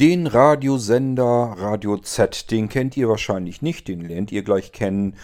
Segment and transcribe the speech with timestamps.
[0.00, 5.14] Den Radiosender Radio Z, den kennt ihr wahrscheinlich nicht, den lernt ihr gleich kennen.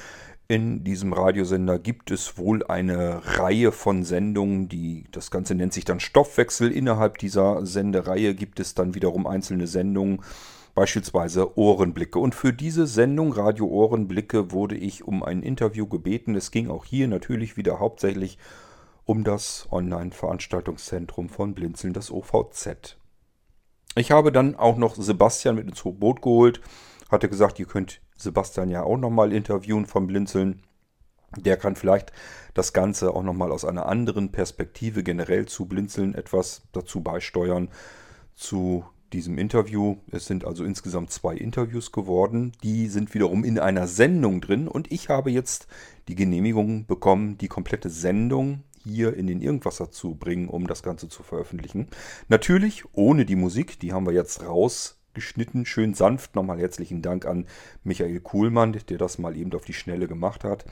[0.48, 5.86] In diesem Radiosender gibt es wohl eine Reihe von Sendungen, die das Ganze nennt sich
[5.86, 6.70] dann Stoffwechsel.
[6.70, 10.20] Innerhalb dieser Sendereihe gibt es dann wiederum einzelne Sendungen,
[10.74, 12.18] beispielsweise Ohrenblicke.
[12.18, 16.34] Und für diese Sendung Radio Ohrenblicke wurde ich um ein Interview gebeten.
[16.34, 18.36] Es ging auch hier natürlich wieder hauptsächlich
[19.06, 22.98] um das Online-Veranstaltungszentrum von Blinzeln, das OVZ.
[23.98, 26.60] Ich habe dann auch noch Sebastian mit ins Boot geholt.
[27.10, 30.62] Hatte gesagt, ihr könnt Sebastian ja auch nochmal interviewen vom Blinzeln.
[31.34, 32.12] Der kann vielleicht
[32.52, 37.70] das Ganze auch nochmal aus einer anderen Perspektive generell zu Blinzeln etwas dazu beisteuern
[38.34, 39.96] zu diesem Interview.
[40.10, 42.52] Es sind also insgesamt zwei Interviews geworden.
[42.62, 45.68] Die sind wiederum in einer Sendung drin und ich habe jetzt
[46.08, 51.08] die Genehmigung bekommen, die komplette Sendung hier in den Irgendwasser zu bringen, um das Ganze
[51.08, 51.88] zu veröffentlichen.
[52.28, 56.36] Natürlich ohne die Musik, die haben wir jetzt rausgeschnitten, schön sanft.
[56.36, 57.46] Nochmal herzlichen Dank an
[57.82, 60.64] Michael Kuhlmann, der das mal eben auf die Schnelle gemacht hat.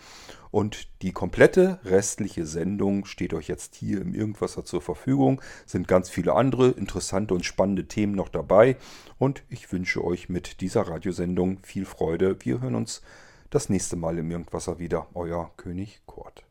[0.52, 5.42] Und die komplette restliche Sendung steht euch jetzt hier im Irgendwasser zur Verfügung.
[5.66, 8.76] Sind ganz viele andere interessante und spannende Themen noch dabei.
[9.18, 12.36] Und ich wünsche euch mit dieser Radiosendung viel Freude.
[12.40, 13.02] Wir hören uns
[13.50, 15.08] das nächste Mal im Irgendwasser wieder.
[15.14, 16.44] Euer König Kurt.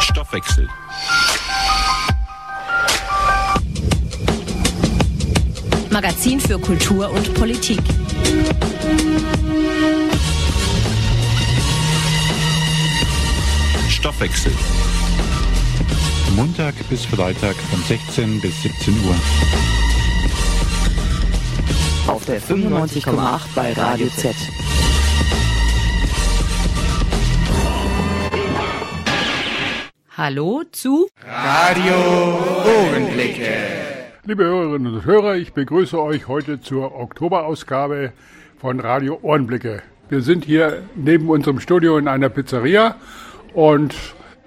[0.00, 0.68] Stoffwechsel.
[5.90, 7.80] Magazin für Kultur und Politik.
[14.22, 14.52] Stoffwechsel.
[16.36, 19.16] Montag bis Freitag von 16 bis 17 Uhr.
[22.06, 24.34] Auf der 95,8 bei Radio Z.
[30.16, 31.94] Hallo zu Radio
[32.64, 33.56] Ohrenblicke.
[34.24, 38.12] Liebe Hörerinnen und Hörer, ich begrüße euch heute zur Oktoberausgabe
[38.60, 39.82] von Radio Ohrenblicke.
[40.08, 42.96] Wir sind hier neben unserem Studio in einer Pizzeria
[43.54, 43.94] und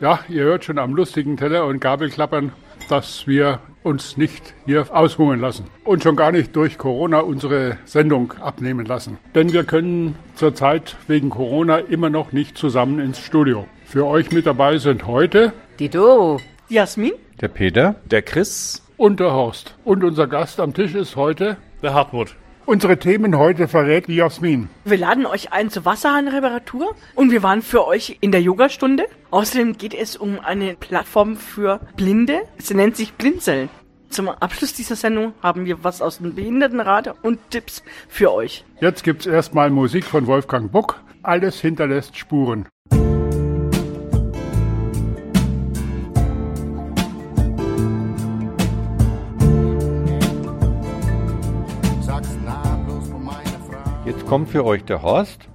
[0.01, 2.51] ja, ihr hört schon am lustigen Teller und Gabelklappern,
[2.89, 8.33] dass wir uns nicht hier aushungern lassen und schon gar nicht durch Corona unsere Sendung
[8.41, 9.17] abnehmen lassen.
[9.35, 13.67] Denn wir können zurzeit wegen Corona immer noch nicht zusammen ins Studio.
[13.85, 16.41] Für euch mit dabei sind heute Die Doro.
[16.67, 17.13] Jasmin?
[17.41, 19.75] Der Peter, Der Chris, und der Horst.
[19.83, 21.57] Und unser Gast am Tisch ist heute.
[21.83, 22.35] der Hartmut.
[22.67, 24.69] Unsere Themen heute verrät die Jasmin.
[24.85, 29.05] Wir laden euch ein zur Wasserhahnreparatur und wir waren für euch in der Yogastunde.
[29.29, 32.41] Außerdem geht es um eine Plattform für Blinde.
[32.57, 33.69] Sie nennt sich Blinzeln.
[34.09, 38.65] Zum Abschluss dieser Sendung haben wir was aus dem Behindertenrat und Tipps für euch.
[38.81, 40.99] Jetzt gibt's erstmal Musik von Wolfgang Buck.
[41.21, 42.67] Alles hinterlässt Spuren.
[54.25, 55.49] Kommt für euch der Horst.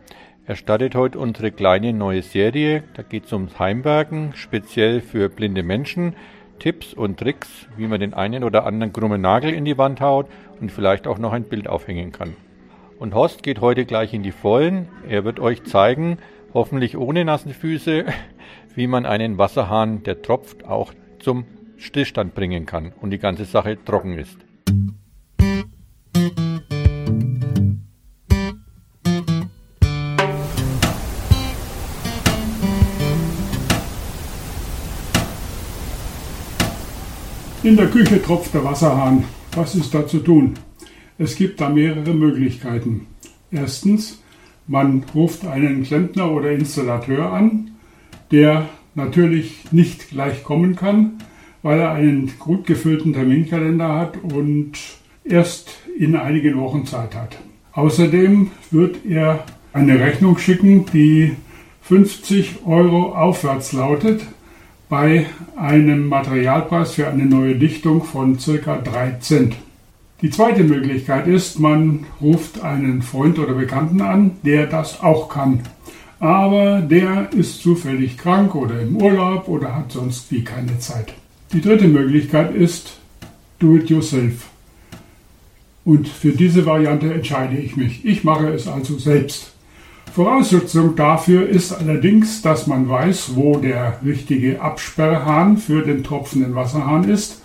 [0.46, 2.84] Er startet heute unsere kleine neue Serie.
[2.94, 6.14] Da geht es ums Heimwerken, speziell für blinde Menschen.
[6.60, 10.28] Tipps und Tricks, wie man den einen oder anderen krummen Nagel in die Wand haut
[10.60, 12.36] und vielleicht auch noch ein Bild aufhängen kann.
[12.98, 14.88] Und Horst geht heute gleich in die Vollen.
[15.08, 16.18] Er wird euch zeigen,
[16.54, 18.04] hoffentlich ohne nassen Füße,
[18.76, 21.44] wie man einen Wasserhahn, der tropft, auch zum
[21.76, 24.38] Stillstand bringen kann und die ganze Sache trocken ist.
[37.62, 39.24] In der Küche tropft der Wasserhahn.
[39.54, 40.54] Was ist da zu tun?
[41.18, 43.06] Es gibt da mehrere Möglichkeiten.
[43.50, 44.22] Erstens,
[44.66, 47.72] man ruft einen Klempner oder Installateur an,
[48.30, 51.18] der natürlich nicht gleich kommen kann,
[51.62, 54.72] weil er einen gut gefüllten Terminkalender hat und
[55.22, 57.36] erst in einigen Wochen Zeit hat.
[57.72, 61.32] Außerdem wird er eine Rechnung schicken, die
[61.82, 64.22] 50 Euro aufwärts lautet,
[64.90, 65.26] bei
[65.56, 68.76] einem Materialpreis für eine neue Dichtung von ca.
[68.76, 69.54] 3 Cent.
[70.20, 75.60] Die zweite Möglichkeit ist, man ruft einen Freund oder Bekannten an, der das auch kann.
[76.18, 81.14] Aber der ist zufällig krank oder im Urlaub oder hat sonst wie keine Zeit.
[81.52, 82.98] Die dritte Möglichkeit ist
[83.60, 84.48] Do it yourself.
[85.84, 88.04] Und für diese Variante entscheide ich mich.
[88.04, 89.49] Ich mache es also selbst.
[90.12, 97.04] Voraussetzung dafür ist allerdings, dass man weiß, wo der richtige Absperrhahn für den tropfenden Wasserhahn
[97.04, 97.42] ist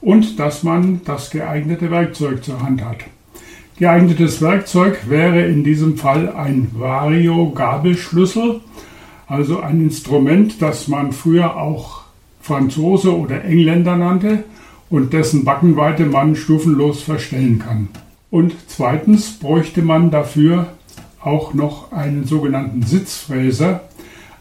[0.00, 2.98] und dass man das geeignete Werkzeug zur Hand hat.
[3.76, 8.60] Geeignetes Werkzeug wäre in diesem Fall ein Vario-Gabelschlüssel,
[9.26, 12.02] also ein Instrument, das man früher auch
[12.40, 14.44] Franzose oder Engländer nannte
[14.90, 17.88] und dessen Backenweite man stufenlos verstellen kann.
[18.30, 20.68] Und zweitens bräuchte man dafür
[21.24, 23.80] auch noch einen sogenannten Sitzfräser,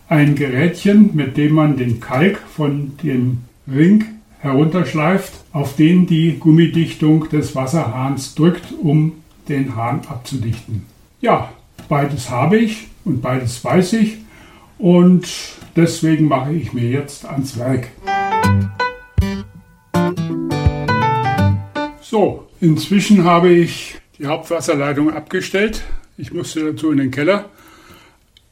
[0.10, 4.06] ein Gerätchen, mit dem man den Kalk von dem Ring
[4.40, 9.14] herunterschleift, auf den die Gummidichtung des Wasserhahns drückt, um
[9.48, 10.86] den Hahn abzudichten.
[11.22, 11.50] Ja,
[11.88, 14.18] beides habe ich und beides weiß ich
[14.78, 15.28] und
[15.76, 17.88] deswegen mache ich mir jetzt ans Werk.
[22.02, 25.84] So, inzwischen habe ich die Hauptwasserleitung abgestellt.
[26.16, 27.50] Ich musste dazu in den Keller.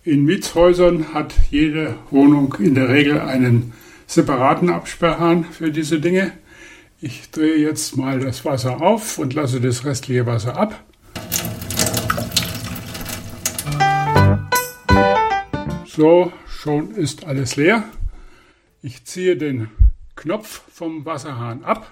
[0.03, 3.73] In Mietshäusern hat jede Wohnung in der Regel einen
[4.07, 6.31] separaten Absperrhahn für diese Dinge.
[7.01, 10.83] Ich drehe jetzt mal das Wasser auf und lasse das restliche Wasser ab.
[15.85, 17.83] So, schon ist alles leer.
[18.81, 19.69] Ich ziehe den
[20.15, 21.91] Knopf vom Wasserhahn ab.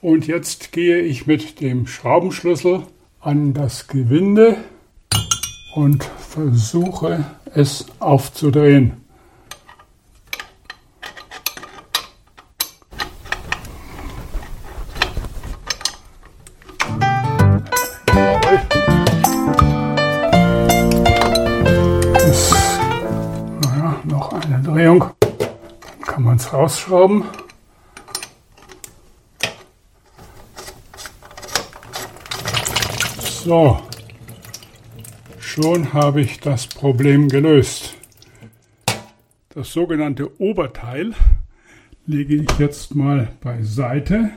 [0.00, 2.86] Und jetzt gehe ich mit dem Schraubenschlüssel
[3.20, 4.56] an das Gewinde
[5.74, 7.24] und versuche
[7.54, 8.98] es aufzudrehen.
[24.78, 25.04] Drehung.
[25.20, 27.24] Dann kann man es rausschrauben.
[33.48, 33.80] So,
[35.40, 37.94] schon habe ich das Problem gelöst.
[39.48, 41.14] Das sogenannte Oberteil
[42.04, 44.32] lege ich jetzt mal beiseite.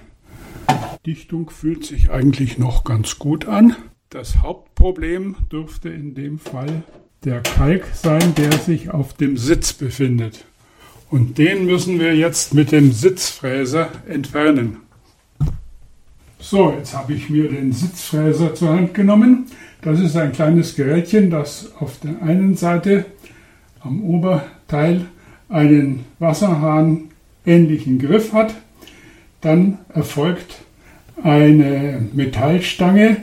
[1.05, 3.75] Dichtung fühlt sich eigentlich noch ganz gut an.
[4.07, 6.83] Das Hauptproblem dürfte in dem Fall
[7.25, 10.45] der Kalk sein, der sich auf dem Sitz befindet.
[11.09, 14.77] Und den müssen wir jetzt mit dem Sitzfräser entfernen.
[16.43, 19.45] So, jetzt habe ich mir den Sitzfräser zur Hand genommen.
[19.83, 23.05] Das ist ein kleines Gerätchen, das auf der einen Seite
[23.79, 25.05] am Oberteil
[25.49, 27.09] einen Wasserhahn
[27.45, 28.55] ähnlichen Griff hat.
[29.41, 30.61] Dann erfolgt
[31.21, 33.17] eine Metallstange,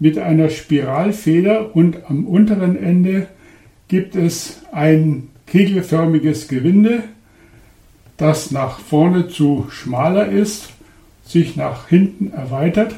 [0.00, 3.28] mit einer Spiralfeder und am unteren Ende
[3.86, 7.04] gibt es ein kegelförmiges Gewinde,
[8.16, 10.70] das nach vorne zu schmaler ist,
[11.28, 12.94] sich nach hinten erweitert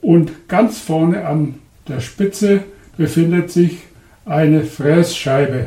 [0.00, 1.54] und ganz vorne an
[1.88, 2.62] der Spitze
[2.96, 3.78] befindet sich
[4.24, 5.66] eine Frässcheibe.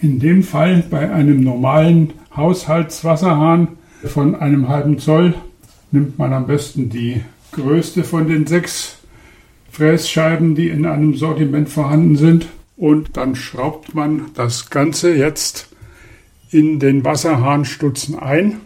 [0.00, 3.68] In dem Fall bei einem normalen Haushaltswasserhahn
[4.04, 5.34] von einem halben Zoll
[5.90, 8.98] nimmt man am besten die größte von den sechs
[9.70, 12.46] Frässcheiben, die in einem Sortiment vorhanden sind.
[12.76, 15.68] Und dann schraubt man das Ganze jetzt
[16.50, 18.60] in den Wasserhahnstutzen ein.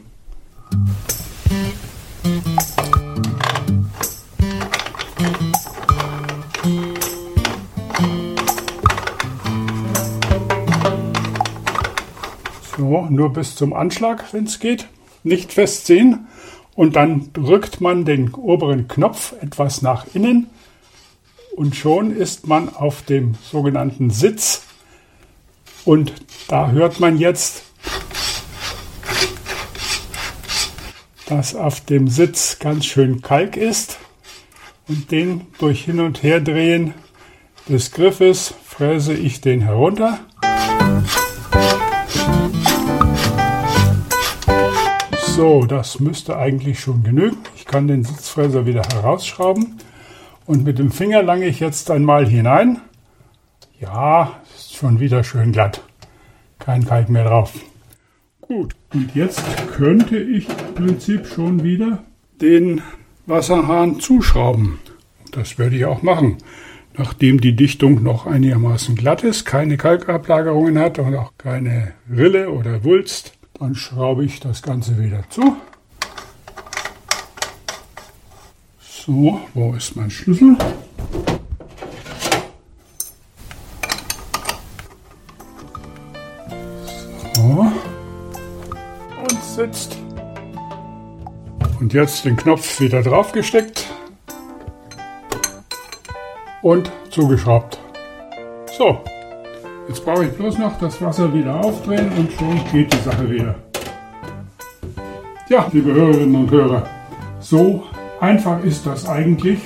[12.77, 14.89] So, nur bis zum Anschlag, wenn es geht.
[15.23, 16.27] Nicht festziehen.
[16.75, 20.49] Und dann drückt man den oberen Knopf etwas nach innen
[21.57, 24.63] und schon ist man auf dem sogenannten Sitz
[25.85, 26.13] und
[26.49, 27.65] da hört man jetzt,
[31.27, 33.99] dass auf dem Sitz ganz schön Kalk ist
[34.89, 36.95] und den durch Hin- und Herdrehen
[37.69, 40.19] des Griffes fräse ich den herunter.
[45.35, 47.39] So, das müsste eigentlich schon genügen.
[47.57, 49.79] Ich kann den Sitzfräser wieder herausschrauben.
[50.47, 52.81] Und mit dem Finger lange ich jetzt einmal hinein.
[53.81, 55.83] Ja, ist schon wieder schön glatt.
[56.59, 57.53] Kein Kalk mehr drauf.
[58.47, 62.05] Gut, und jetzt könnte ich im Prinzip schon wieder
[62.43, 62.83] den
[63.25, 64.81] Wasserhahn zuschrauben.
[65.33, 66.37] Das werde ich auch machen.
[66.95, 72.85] Nachdem die Dichtung noch einigermaßen glatt ist, keine Kalkablagerungen hat und auch keine Rille oder
[72.85, 75.57] Wulst, dann schraube ich das Ganze wieder zu.
[78.79, 80.59] So, wo ist mein Schlüssel?
[89.65, 89.97] Und sitzt.
[91.81, 93.87] Und jetzt den Knopf wieder draufgesteckt.
[96.61, 97.79] Und zugeschraubt.
[98.77, 98.99] So,
[99.89, 103.55] jetzt brauche ich bloß noch das Wasser wieder aufdrehen und schon geht die Sache wieder.
[105.49, 106.87] Ja, liebe Hörerinnen und Hörer,
[107.41, 107.85] so
[108.21, 109.61] einfach ist das eigentlich,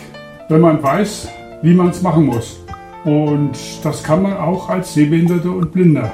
[0.49, 1.29] wenn man weiß,
[1.63, 2.61] wie man es machen muss.
[3.05, 6.13] Und das kann man auch als Sehbehinderter und Blinder.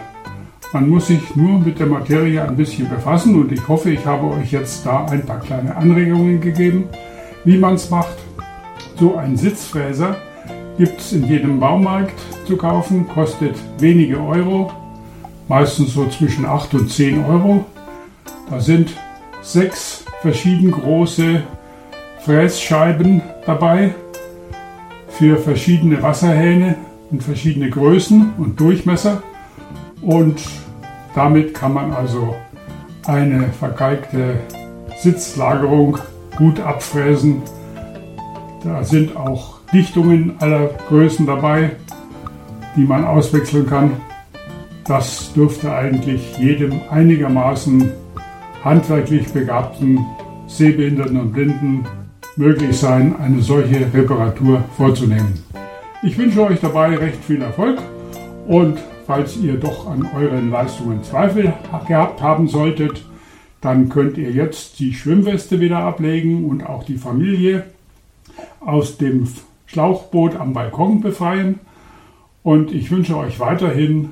[0.75, 4.27] Man muss sich nur mit der Materie ein bisschen befassen und ich hoffe, ich habe
[4.27, 6.89] euch jetzt da ein paar kleine Anregungen gegeben,
[7.45, 8.17] wie man es macht.
[8.99, 10.17] So ein Sitzfräser
[10.77, 14.73] gibt es in jedem Baumarkt zu kaufen, kostet wenige Euro,
[15.47, 17.65] meistens so zwischen 8 und 10 Euro.
[18.51, 18.97] Da sind
[19.43, 21.41] sechs verschieden große
[22.19, 23.95] Frässcheiben dabei
[25.07, 26.75] für verschiedene Wasserhähne
[27.13, 29.23] und verschiedene Größen und Durchmesser.
[30.03, 30.43] Und
[31.15, 32.35] damit kann man also
[33.07, 34.39] eine vergeigte
[34.99, 35.99] Sitzlagerung
[36.37, 37.43] gut abfräsen.
[38.65, 41.73] Da sind auch Dichtungen aller Größen dabei,
[42.77, 43.93] die man auswechseln kann.
[44.87, 47.91] Das dürfte eigentlich jedem einigermaßen
[48.65, 50.05] handwerklich begabten
[50.47, 51.85] Sehbehinderten und Blinden
[52.37, 55.43] möglich sein, eine solche Reparatur vorzunehmen.
[56.03, 57.79] Ich wünsche euch dabei recht viel Erfolg
[58.47, 61.53] und falls ihr doch an euren Leistungen Zweifel
[61.87, 63.05] gehabt haben solltet,
[63.61, 67.65] dann könnt ihr jetzt die Schwimmweste wieder ablegen und auch die Familie
[68.61, 69.29] aus dem
[69.67, 71.61] Schlauchboot am Balkon befreien.
[72.43, 74.11] Und ich wünsche euch weiterhin,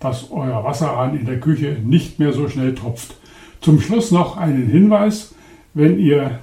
[0.00, 3.16] dass euer Wasserhahn in der Küche nicht mehr so schnell tropft.
[3.60, 5.34] Zum Schluss noch einen Hinweis.
[5.74, 6.38] Wenn ihr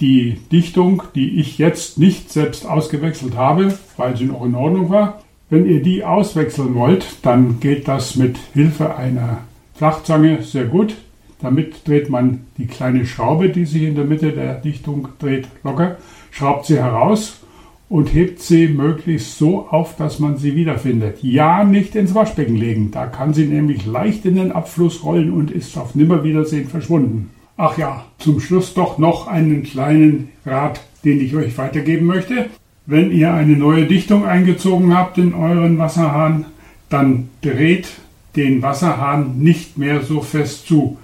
[0.00, 5.22] die Dichtung, die ich jetzt nicht selbst ausgewechselt habe, weil sie noch in Ordnung war,
[5.50, 9.38] wenn ihr die auswechseln wollt, dann geht das mit Hilfe einer
[9.74, 10.96] Flachzange sehr gut.
[11.40, 15.96] Damit dreht man die kleine Schraube, die sich in der Mitte der Dichtung dreht, locker,
[16.30, 17.40] schraubt sie heraus
[17.88, 21.22] und hebt sie möglichst so auf, dass man sie wiederfindet.
[21.22, 25.50] Ja, nicht ins Waschbecken legen, da kann sie nämlich leicht in den Abfluss rollen und
[25.50, 27.30] ist auf Nimmerwiedersehen verschwunden.
[27.56, 32.46] Ach ja, zum Schluss doch noch einen kleinen Rat, den ich euch weitergeben möchte.
[32.90, 36.46] Wenn ihr eine neue Dichtung eingezogen habt in euren Wasserhahn,
[36.88, 37.90] dann dreht
[38.34, 40.96] den Wasserhahn nicht mehr so fest zu.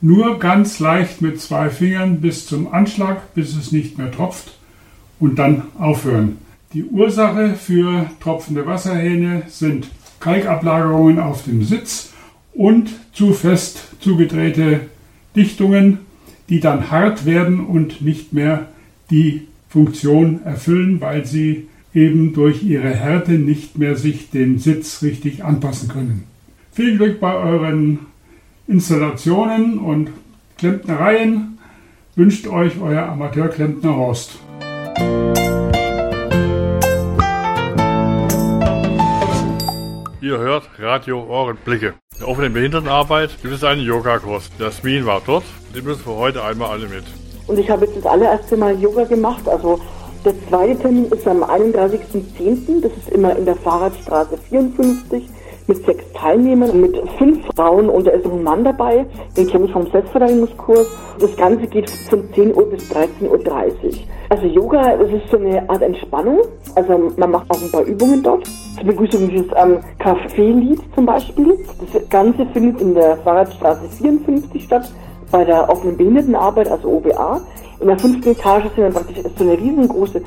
[0.00, 4.56] Nur ganz leicht mit zwei Fingern bis zum Anschlag, bis es nicht mehr tropft
[5.18, 6.38] und dann aufhören.
[6.72, 9.88] Die Ursache für tropfende Wasserhähne sind
[10.20, 12.12] Kalkablagerungen auf dem Sitz
[12.52, 14.82] und zu fest zugedrehte
[15.34, 15.98] Dichtungen,
[16.48, 18.68] die dann hart werden und nicht mehr
[19.10, 25.42] die Funktion erfüllen, weil sie eben durch ihre Härte nicht mehr sich dem Sitz richtig
[25.42, 26.22] anpassen können.
[26.70, 27.98] Viel Glück bei euren
[28.68, 30.10] Installationen und
[30.58, 31.58] Klempnereien
[32.14, 34.38] wünscht euch euer Amateurklempner Horst.
[40.20, 41.94] Ihr hört Radio Ohrenblicke.
[42.20, 44.52] Der offenen Behindertenarbeit gibt es einen Yogakurs.
[44.60, 47.02] Jasmin war dort, die müssen wir heute einmal alle mit.
[47.46, 49.48] Und ich habe jetzt das allererste Mal Yoga gemacht.
[49.48, 49.78] Also
[50.24, 52.80] der zweite Termin ist am 31.10.
[52.80, 55.28] Das ist immer in der Fahrradstraße 54
[55.66, 59.72] mit sechs Teilnehmern mit fünf Frauen und da ist ein Mann dabei, den kenne ich
[59.72, 60.86] vom Selbstverteidigungskurs.
[61.18, 63.40] Das Ganze geht von 10 Uhr bis 13.30 Uhr.
[64.28, 66.40] Also Yoga, das ist so eine Art Entspannung.
[66.74, 68.44] Also man macht auch ein paar Übungen dort.
[68.76, 71.58] Zur Begrüßung dieses ähm, Kaffeelied zum Beispiel.
[71.92, 74.92] Das Ganze findet in der Fahrradstraße 54 statt,
[75.34, 77.40] bei der offenen Behindertenarbeit, also OBA.
[77.80, 80.22] In der fünften Etage sind dann praktisch so eine riesengroße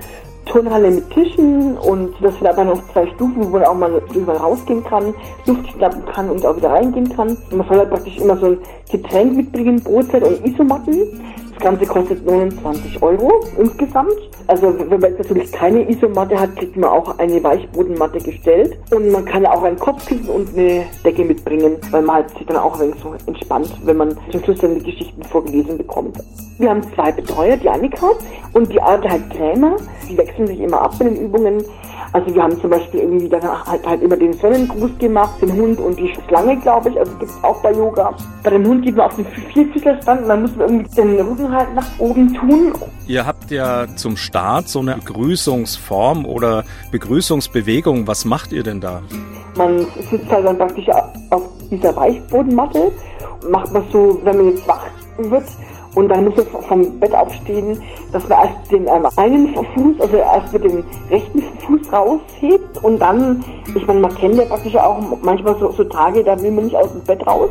[0.45, 4.33] Turnhalle mit Tischen und das sind aber noch zwei Stufen, wo man auch mal drüber
[4.33, 5.13] rausgehen kann,
[5.45, 7.29] Luft schnappen kann und auch wieder reingehen kann.
[7.29, 8.57] Und man soll halt praktisch immer so ein
[8.91, 11.21] Getränk mitbringen, Brotzeit und Isomatten.
[11.57, 14.13] Das Ganze kostet 29 Euro insgesamt.
[14.45, 18.77] Also wenn man jetzt natürlich keine Isomatte hat, kriegt man auch eine Weichbodenmatte gestellt.
[18.91, 22.57] Und man kann auch ein Kopfkissen und eine Decke mitbringen, weil man halt sich dann
[22.57, 26.17] auch ein wenig so entspannt, wenn man zum Schluss dann die Geschichten vorgelesen bekommt.
[26.59, 28.11] Wir haben zwei Betreuer, die Annika
[28.53, 29.77] und die alte halt Krämer.
[30.07, 31.63] Die wechseln sich immer ab in den Übungen.
[32.13, 35.79] Also wir haben zum Beispiel irgendwie dann halt, halt immer den Sonnengruß gemacht, den Hund
[35.79, 36.99] und die Schlange, glaube ich.
[36.99, 38.15] Also gibt es auch bei Yoga.
[38.43, 41.46] Bei dem Hund geht man auf den Vierfüßlerstand und dann muss man irgendwie den Rücken
[41.51, 42.73] halt nach oben tun.
[43.07, 48.07] Ihr habt ja zum Start so eine Begrüßungsform oder Begrüßungsbewegung.
[48.07, 49.01] Was macht ihr denn da?
[49.55, 50.87] Man sitzt halt dann praktisch
[51.29, 52.91] auf dieser Weichbodenmatte.
[53.49, 54.85] Macht man so, wenn man jetzt wach
[55.17, 55.45] wird,
[55.97, 60.17] und dann muss er vom Bett aufstehen, dass man erst den ähm, einen Fuß, also
[60.17, 64.99] erst mit dem rechten Fuß raushebt und dann, ich meine, man kennt ja praktisch auch
[65.23, 67.49] manchmal so, so Tage, da will man nicht aus dem Bett raus.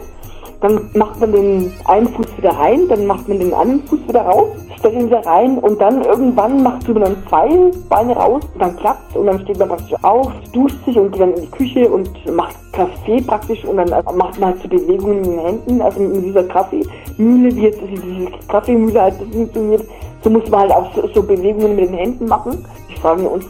[0.61, 4.23] Dann macht man den einen Fuß wieder rein, dann macht man den anderen Fuß wieder
[4.23, 4.49] raus,
[4.79, 7.49] stellt ihn wieder rein und dann irgendwann macht man dann zwei
[7.89, 11.21] Beine raus und dann klappt und dann steht man praktisch auf, duscht sich und geht
[11.21, 15.25] dann in die Küche und macht Kaffee praktisch und dann macht man halt so Bewegungen
[15.25, 19.85] in den Händen, also in dieser Kaffeemühle, wie jetzt diese Kaffeemühle halt funktioniert,
[20.23, 22.65] so muss man halt auch so, so Bewegungen mit den Händen machen.
[22.91, 23.45] Die fragen uns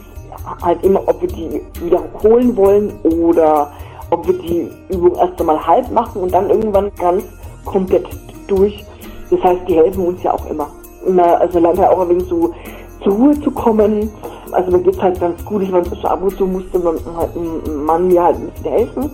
[0.61, 3.71] halt immer, ob wir die wiederholen wollen oder
[4.09, 7.23] ob wir die Übung erst einmal halb machen und dann irgendwann ganz
[7.65, 8.07] komplett
[8.47, 8.85] durch.
[9.29, 10.67] Das heißt, die helfen uns ja auch immer.
[11.05, 12.53] immer also lernt ja auch ein wenig so
[13.03, 14.09] zur Ruhe zu kommen.
[14.51, 15.61] Also mir geht's halt ganz gut.
[15.63, 19.11] Ich meine, ab und zu musste man halt ein Mann mir halt ein bisschen helfen.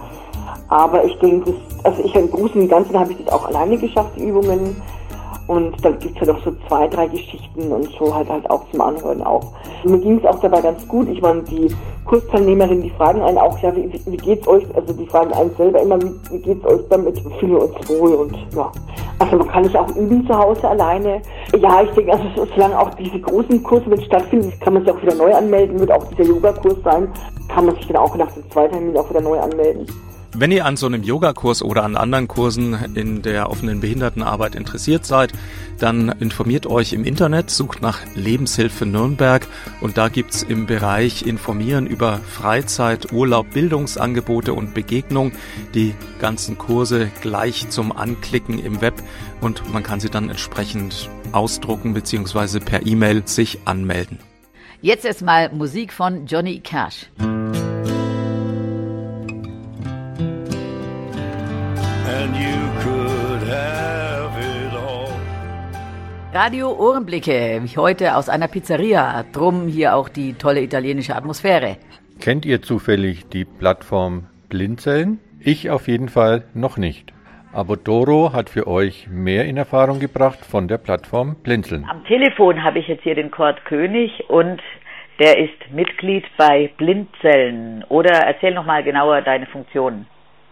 [0.70, 4.12] Aber ich denke, also ich im Großen und Ganzen habe ich das auch alleine geschafft,
[4.16, 4.82] die Übungen.
[5.48, 8.64] Und dann gibt's ja halt noch so zwei, drei Geschichten und so halt halt auch
[8.72, 9.52] zum Anhören auch.
[9.84, 11.10] Mir ging es auch dabei ganz gut.
[11.10, 11.68] Ich meine, die
[12.06, 14.64] Kursteilnehmerinnen, die fragen einen auch, ja, wie, wie geht's euch?
[14.76, 17.20] Also die fragen einen selber immer, wie, wie geht's euch damit?
[17.40, 18.72] Fühlen uns wohl und ja.
[19.20, 21.22] Also man kann es auch üben zu Hause alleine.
[21.58, 25.02] Ja, ich denke, also solange auch diese großen Kurse mit stattfinden, kann man sich auch
[25.02, 27.10] wieder neu anmelden, wird auch dieser Yoga-Kurs sein,
[27.50, 29.86] kann man sich dann auch nach dem zweiten Termin auch wieder neu anmelden.
[30.36, 35.06] Wenn ihr an so einem Yogakurs oder an anderen Kursen in der offenen Behindertenarbeit interessiert
[35.06, 35.32] seid,
[35.78, 39.46] dann informiert euch im Internet, sucht nach Lebenshilfe Nürnberg
[39.80, 45.34] und da gibt's im Bereich Informieren über Freizeit, Urlaub, Bildungsangebote und Begegnung
[45.76, 48.96] die ganzen Kurse gleich zum Anklicken im Web
[49.40, 52.60] und man kann sie dann entsprechend ausdrucken bzw.
[52.60, 54.18] per E-Mail sich anmelden.
[54.82, 57.08] Jetzt erstmal Musik von Johnny Cash.
[66.34, 71.78] Radio Ohrenblicke, heute aus einer Pizzeria, drum hier auch die tolle italienische Atmosphäre.
[72.20, 75.20] Kennt ihr zufällig die Plattform Blinzeln?
[75.40, 77.14] Ich auf jeden Fall noch nicht.
[77.54, 81.86] Aber Doro hat für euch mehr in Erfahrung gebracht von der Plattform Blinzeln.
[81.88, 84.60] Am Telefon habe ich jetzt hier den Kurt König und
[85.20, 87.84] der ist Mitglied bei Blinzeln.
[87.90, 90.08] Oder erzähl nochmal genauer deine Funktionen.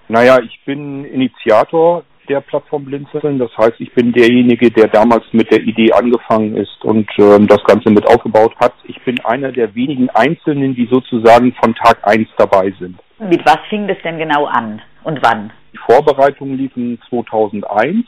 [0.10, 3.40] Naja, ich bin Initiator der Plattform Blinzeln.
[3.40, 7.64] Das heißt, ich bin derjenige, der damals mit der Idee angefangen ist und ähm, das
[7.66, 8.74] Ganze mit aufgebaut hat.
[8.86, 12.98] Ich bin einer der wenigen Einzelnen, die sozusagen von Tag eins dabei sind.
[13.20, 15.52] Mit was fing das denn genau an und wann?
[15.74, 18.06] Die Vorbereitungen liefen 2001.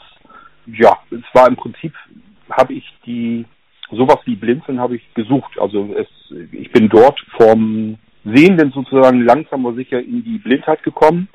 [0.68, 1.94] Ja, es war im Prinzip,
[2.50, 3.46] habe ich die,
[3.92, 5.60] sowas wie Blinzeln habe ich gesucht.
[5.60, 6.08] Also es,
[6.52, 11.28] ich bin dort vom Sehenden sozusagen langsam aber sicher in die Blindheit gekommen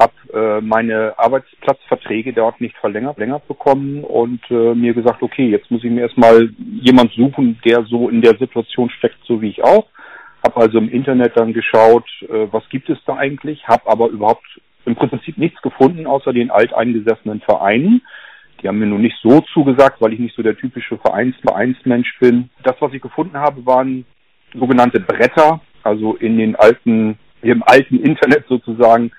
[0.00, 5.70] habe äh, meine Arbeitsplatzverträge dort nicht verlängert, verlängert bekommen und äh, mir gesagt, okay, jetzt
[5.70, 6.48] muss ich mir erstmal
[6.80, 9.86] jemand suchen, der so in der Situation steckt, so wie ich auch.
[10.44, 14.46] Habe also im Internet dann geschaut, äh, was gibt es da eigentlich, habe aber überhaupt
[14.86, 18.00] im Prinzip nichts gefunden, außer den alteingesessenen Vereinen.
[18.62, 22.18] Die haben mir nun nicht so zugesagt, weil ich nicht so der typische Vereins Vereinsmensch
[22.20, 22.48] bin.
[22.62, 24.06] Das, was ich gefunden habe, waren
[24.54, 29.12] sogenannte Bretter, also in den alten, im alten Internet sozusagen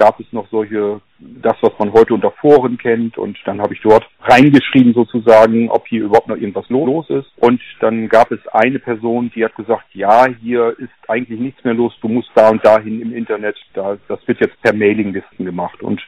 [0.00, 3.18] gab es noch solche, das, was man heute unter Foren kennt.
[3.18, 7.30] Und dann habe ich dort reingeschrieben sozusagen, ob hier überhaupt noch irgendwas los ist.
[7.36, 11.74] Und dann gab es eine Person, die hat gesagt, ja, hier ist eigentlich nichts mehr
[11.74, 15.82] los, du musst da und dahin im Internet, da, das wird jetzt per Mailinglisten gemacht.
[15.82, 16.00] Und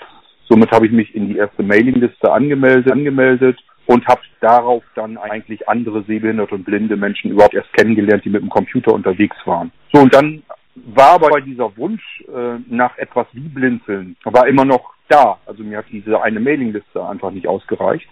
[0.48, 5.68] somit habe ich mich in die erste Mailingliste angemeldet, angemeldet und habe darauf dann eigentlich
[5.68, 9.70] andere sehbehinderte und blinde Menschen überhaupt erst kennengelernt, die mit dem Computer unterwegs waren.
[9.92, 10.42] So, und dann
[10.74, 15.38] war aber dieser Wunsch äh, nach etwas wie Blinzeln, war immer noch da.
[15.46, 18.08] Also mir hat diese eine Mailingliste einfach nicht ausgereicht.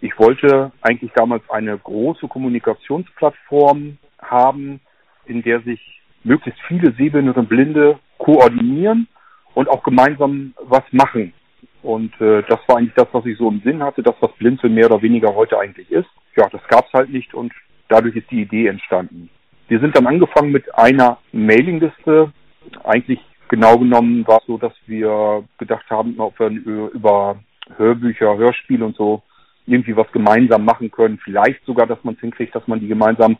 [0.00, 4.80] Ich wollte eigentlich damals eine große Kommunikationsplattform haben,
[5.26, 9.08] in der sich möglichst viele Sehbehinderte und Blinde koordinieren
[9.54, 11.32] und auch gemeinsam was machen.
[11.82, 14.74] Und äh, das war eigentlich das, was ich so im Sinn hatte, das, was Blinzeln
[14.74, 16.08] mehr oder weniger heute eigentlich ist.
[16.36, 17.52] Ja, das gab's halt nicht und
[17.88, 19.30] dadurch ist die Idee entstanden.
[19.70, 22.32] Wir sind dann angefangen mit einer Mailingliste.
[22.82, 27.38] Eigentlich genau genommen war es so, dass wir gedacht haben, ob wir über
[27.76, 29.22] Hörbücher, Hörspiele und so
[29.66, 31.20] irgendwie was gemeinsam machen können.
[31.22, 33.38] Vielleicht sogar, dass man es hinkriegt, dass man die gemeinsam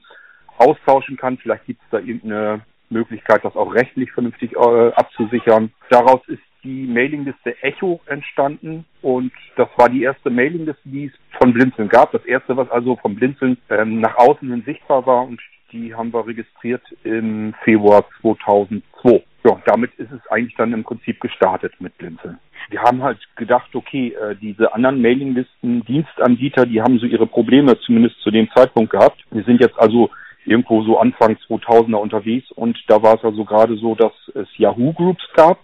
[0.57, 1.37] austauschen kann.
[1.37, 5.73] Vielleicht gibt es da irgendeine Möglichkeit, das auch rechtlich vernünftig äh, abzusichern.
[5.89, 11.53] Daraus ist die Mailingliste Echo entstanden und das war die erste Mailingliste, die es von
[11.53, 12.13] Blinzeln gab.
[12.13, 15.41] Das erste, was also von Blinzeln ähm, nach außen hin sichtbar war und
[15.73, 19.23] die haben wir registriert im Februar 2002.
[19.45, 22.39] Ja, damit ist es eigentlich dann im Prinzip gestartet mit Blinzeln.
[22.69, 27.79] Wir haben halt gedacht, okay, äh, diese anderen Mailinglisten, Dienstanbieter, die haben so ihre Probleme
[27.81, 29.25] zumindest zu dem Zeitpunkt gehabt.
[29.31, 30.11] Wir sind jetzt also
[30.45, 34.93] irgendwo so Anfang 2000er unterwegs und da war es also gerade so, dass es Yahoo
[34.93, 35.59] Groups gab,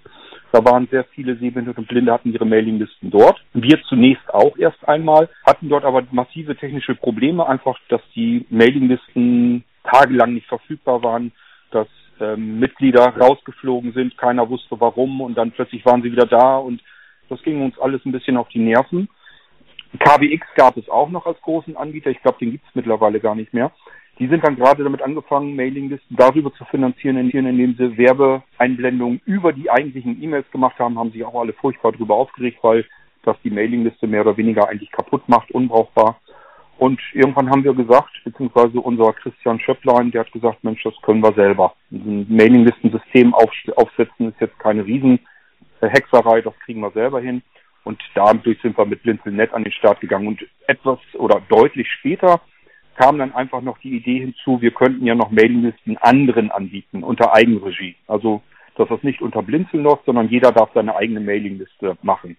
[0.53, 3.43] Da waren sehr viele Sehbehinderte und Blinde hatten ihre Mailinglisten dort.
[3.53, 9.65] Wir zunächst auch erst einmal, hatten dort aber massive technische Probleme, einfach, dass die Mailinglisten
[9.91, 11.33] tagelang nicht verfügbar waren,
[11.71, 11.89] dass
[12.21, 16.81] ähm, Mitglieder rausgeflogen sind, keiner wusste warum und dann plötzlich waren sie wieder da und
[17.29, 19.09] das ging uns alles ein bisschen auf die Nerven.
[19.99, 23.35] KBX gab es auch noch als großen Anbieter, ich glaube, den gibt es mittlerweile gar
[23.35, 23.73] nicht mehr.
[24.19, 29.71] Die sind dann gerade damit angefangen, Mailinglisten darüber zu finanzieren, indem sie Werbeeinblendungen über die
[29.71, 32.87] eigentlichen E-Mails gemacht haben, haben sich auch alle furchtbar darüber aufgeregt, weil
[33.25, 36.19] das die Mailingliste mehr oder weniger eigentlich kaputt macht, unbrauchbar.
[36.79, 41.23] Und irgendwann haben wir gesagt, beziehungsweise unser Christian Schöpplein, der hat gesagt, Mensch, das können
[41.23, 41.75] wir selber.
[41.91, 47.43] Ein Mailinglistensystem aufsetzen ist jetzt keine Riesenhexerei, das kriegen wir selber hin.
[47.85, 50.27] Und dadurch sind wir mit Blinzelnet an den Start gegangen.
[50.27, 52.41] Und etwas oder deutlich später
[52.97, 57.35] kam dann einfach noch die Idee hinzu, wir könnten ja noch Mailinglisten anderen anbieten, unter
[57.35, 57.95] Eigenregie.
[58.07, 58.43] Also,
[58.77, 62.37] dass das nicht unter Blinzeln läuft, sondern jeder darf seine eigene Mailingliste machen.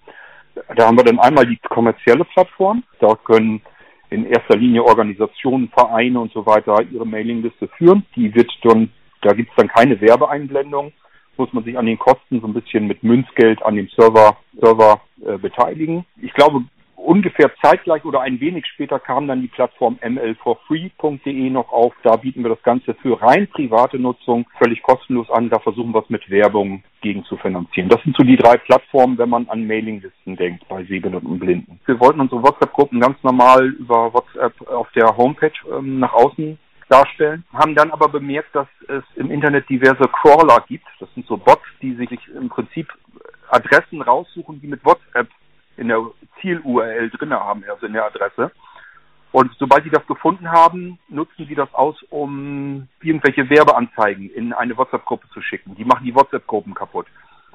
[0.76, 2.84] Da haben wir dann einmal die kommerzielle Plattform.
[3.00, 3.62] Da können
[4.10, 8.06] in erster Linie Organisationen, Vereine und so weiter ihre Mailingliste führen.
[8.16, 8.90] Die wird dann,
[9.22, 10.94] da gibt es dann keine Werbeeinblendung,
[11.38, 15.02] muss man sich an den Kosten so ein bisschen mit Münzgeld an dem Server, Server
[15.26, 16.06] äh, beteiligen.
[16.22, 16.64] Ich glaube,
[16.98, 21.94] ungefähr zeitgleich oder ein wenig später kam dann die Plattform ml4free.de noch auf.
[22.04, 25.50] Da bieten wir das Ganze für rein private Nutzung völlig kostenlos an.
[25.50, 27.90] Da versuchen wir es mit Werbung gegen zu finanzieren.
[27.90, 31.80] Das sind so die drei Plattformen, wenn man an Mailinglisten denkt bei Sehbehinderten und Blinden.
[31.86, 36.58] Wir wollten unsere WhatsApp-Gruppen ganz normal über WhatsApp auf der Homepage ähm, nach außen
[36.90, 40.86] darstellen, haben dann aber bemerkt, dass es im Internet diverse Crawler gibt.
[41.00, 42.88] Das sind so Bots, die sich im Prinzip
[43.50, 45.28] Adressen raussuchen, die mit WhatsApp
[45.78, 46.02] in der
[46.42, 48.52] Ziel-URL drin haben, also in der Adresse.
[49.32, 54.78] Und sobald sie das gefunden haben, nutzen sie das aus, um irgendwelche Werbeanzeigen in eine
[54.78, 55.76] WhatsApp-Gruppe zu schicken.
[55.76, 57.08] Die machen die WhatsApp-Gruppen kaputt.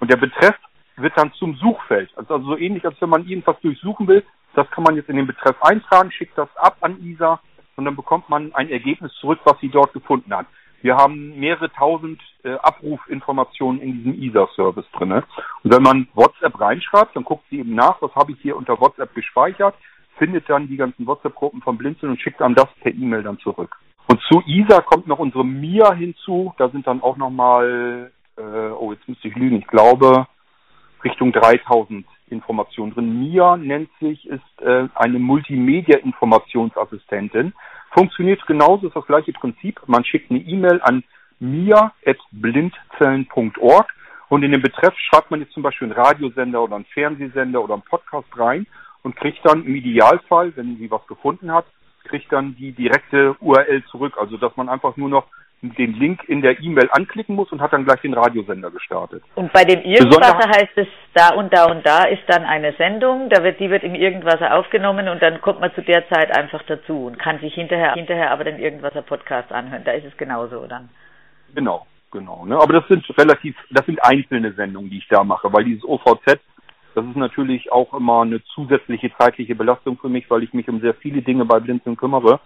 [0.00, 0.56] Und der Betreff
[0.96, 2.10] wird dann zum Suchfeld.
[2.16, 4.24] Also, also so ähnlich, als wenn man irgendwas durchsuchen will.
[4.54, 7.40] Das kann man jetzt in den Betreff eintragen, schickt das ab an ISA
[7.76, 10.46] und dann bekommt man ein Ergebnis zurück, was sie dort gefunden hat.
[10.80, 15.12] Wir haben mehrere tausend äh, Abrufinformationen in diesem ISA-Service drin.
[15.12, 15.24] Und
[15.64, 19.14] wenn man WhatsApp reinschreibt, dann guckt sie eben nach, was habe ich hier unter WhatsApp
[19.14, 19.74] gespeichert
[20.18, 23.76] findet dann die ganzen WhatsApp-Gruppen von Blinzeln und schickt dann das per E-Mail dann zurück.
[24.06, 26.52] Und zu ISA kommt noch unsere MIA hinzu.
[26.58, 30.26] Da sind dann auch nochmal, äh, oh, jetzt müsste ich lügen, ich glaube,
[31.02, 33.18] Richtung 3000 Informationen drin.
[33.20, 37.54] MIA nennt sich, ist äh, eine Multimedia-Informationsassistentin.
[37.92, 39.80] Funktioniert genauso, ist das gleiche Prinzip.
[39.86, 41.02] Man schickt eine E-Mail an
[41.40, 43.94] mia.blindzellen.org
[44.28, 47.74] und in den Betreff schreibt man jetzt zum Beispiel einen Radiosender oder einen Fernsehsender oder
[47.74, 48.66] einen Podcast rein
[49.04, 51.66] und kriegt dann im Idealfall, wenn sie was gefunden hat,
[52.04, 54.16] kriegt dann die direkte URL zurück.
[54.18, 55.26] Also dass man einfach nur noch
[55.62, 59.22] den Link in der E-Mail anklicken muss und hat dann gleich den Radiosender gestartet.
[59.34, 63.30] Und bei dem Irgendwasser heißt es, da und da und da ist dann eine Sendung,
[63.30, 66.62] da wird, die wird im Irgendwasser aufgenommen und dann kommt man zu der Zeit einfach
[66.64, 69.84] dazu und kann sich hinterher, hinterher aber den Irgendwasser Podcast anhören.
[69.84, 70.90] Da ist es genauso dann.
[71.54, 72.44] Genau, genau.
[72.44, 72.56] Ne?
[72.56, 76.40] Aber das sind relativ, das sind einzelne Sendungen, die ich da mache, weil dieses OVZ
[76.94, 80.80] das ist natürlich auch immer eine zusätzliche zeitliche Belastung für mich, weil ich mich um
[80.80, 82.40] sehr viele Dinge bei Blinzeln kümmere.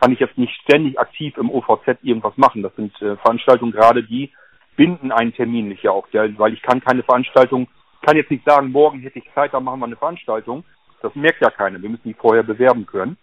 [0.00, 2.62] Kann ich jetzt nicht ständig aktiv im OVZ irgendwas machen.
[2.62, 4.30] Das sind äh, Veranstaltungen, gerade die
[4.76, 7.68] binden einen Termin nicht ja auch, ja, weil ich kann keine Veranstaltung,
[8.00, 10.64] kann jetzt nicht sagen, morgen hätte ich Zeit, dann machen wir eine Veranstaltung.
[11.02, 11.80] Das merkt ja keiner.
[11.82, 13.16] Wir müssen die vorher bewerben können.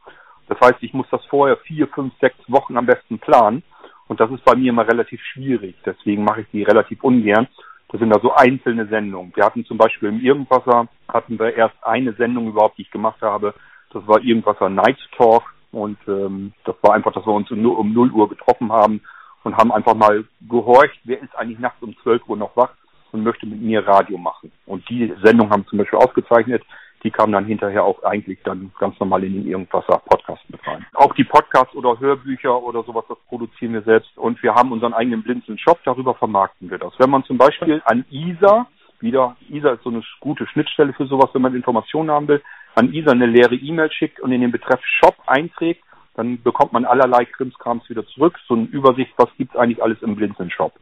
[0.48, 3.64] Das heißt, ich muss das vorher vier, fünf, sechs Wochen am besten planen.
[4.08, 5.76] Und das ist bei mir immer relativ schwierig.
[5.86, 7.48] Deswegen mache ich die relativ ungern.
[7.90, 9.36] Das sind also einzelne Sendungen.
[9.36, 13.22] Wir hatten zum Beispiel im Irgendwasser, hatten wir erst eine Sendung überhaupt, die ich gemacht
[13.22, 13.54] habe.
[13.92, 15.44] Das war Irgendwasser Night Talk.
[15.72, 19.02] Und ähm, das war einfach, dass wir uns um, um 0 Uhr getroffen haben
[19.44, 22.72] und haben einfach mal gehorcht, wer ist eigentlich nachts um 12 Uhr noch wach
[23.12, 24.52] und möchte mit mir Radio machen.
[24.66, 26.64] Und die Sendung haben zum Beispiel aufgezeichnet.
[27.04, 30.86] Die kamen dann hinterher auch eigentlich dann ganz normal in den Irgendwasser-Podcast mit rein.
[30.94, 34.94] Auch die Podcasts oder Hörbücher oder sowas, das produzieren wir selbst und wir haben unseren
[34.94, 36.94] eigenen Blinzeln-Shop, darüber vermarkten wir das.
[36.98, 38.68] Wenn man zum Beispiel an ISA,
[39.00, 42.42] wieder, ISA ist so eine gute Schnittstelle für sowas, wenn man Informationen haben will,
[42.76, 45.84] an ISA eine leere E-Mail schickt und in den Betreff Shop einträgt,
[46.16, 48.38] dann bekommt man allerlei Krimskrams wieder zurück.
[48.48, 50.74] So eine Übersicht, was gibt's eigentlich alles im Blinzeln-Shop.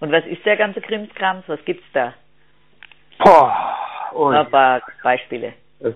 [0.00, 1.44] Und was ist der ganze Krimskrams?
[1.46, 2.12] Was gibt's da?
[3.18, 3.76] Boah,
[4.14, 5.54] und Ein paar Beispiele.
[5.80, 5.94] es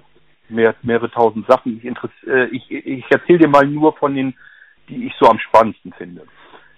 [0.49, 1.81] mehr, mehrere tausend Sachen.
[1.83, 4.35] Ich, äh, ich, ich erzähle dir mal nur von den,
[4.89, 6.27] die ich so am spannendsten finde.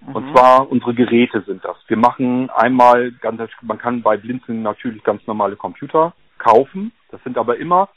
[0.07, 1.77] Und zwar unsere Geräte sind das.
[1.87, 6.93] Wir machen einmal, ganz, man kann bei Blinzeln natürlich ganz normale Computer kaufen.
[7.11, 7.91] Das sind aber immer,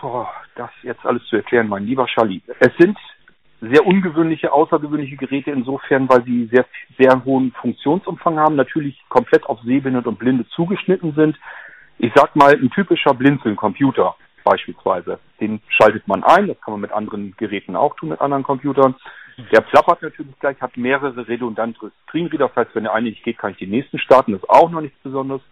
[0.00, 2.40] boah, das jetzt alles zu erklären, mein lieber Charlie.
[2.60, 2.96] Es sind
[3.60, 6.66] sehr ungewöhnliche, außergewöhnliche Geräte insofern, weil sie sehr,
[6.98, 11.36] sehr hohen Funktionsumfang haben, natürlich komplett auf Sehbehinderte und Blinde zugeschnitten sind.
[12.02, 16.90] Ich sag mal, ein typischer Blinzeln-Computer beispielsweise, den schaltet man ein, das kann man mit
[16.90, 18.96] anderen Geräten auch tun, mit anderen Computern.
[19.52, 23.38] Der plappert natürlich gleich, hat mehrere redundante Screenreader, das heißt, wenn der eine nicht geht,
[23.38, 25.42] kann ich den nächsten starten, das ist auch noch nichts Besonderes.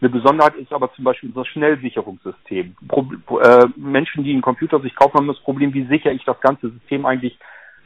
[0.00, 2.76] Eine Besonderheit ist aber zum Beispiel unser Schnellsicherungssystem.
[2.88, 6.40] Pro, äh, Menschen, die einen Computer sich kaufen, haben das Problem, wie sichere ich das
[6.40, 7.38] ganze System eigentlich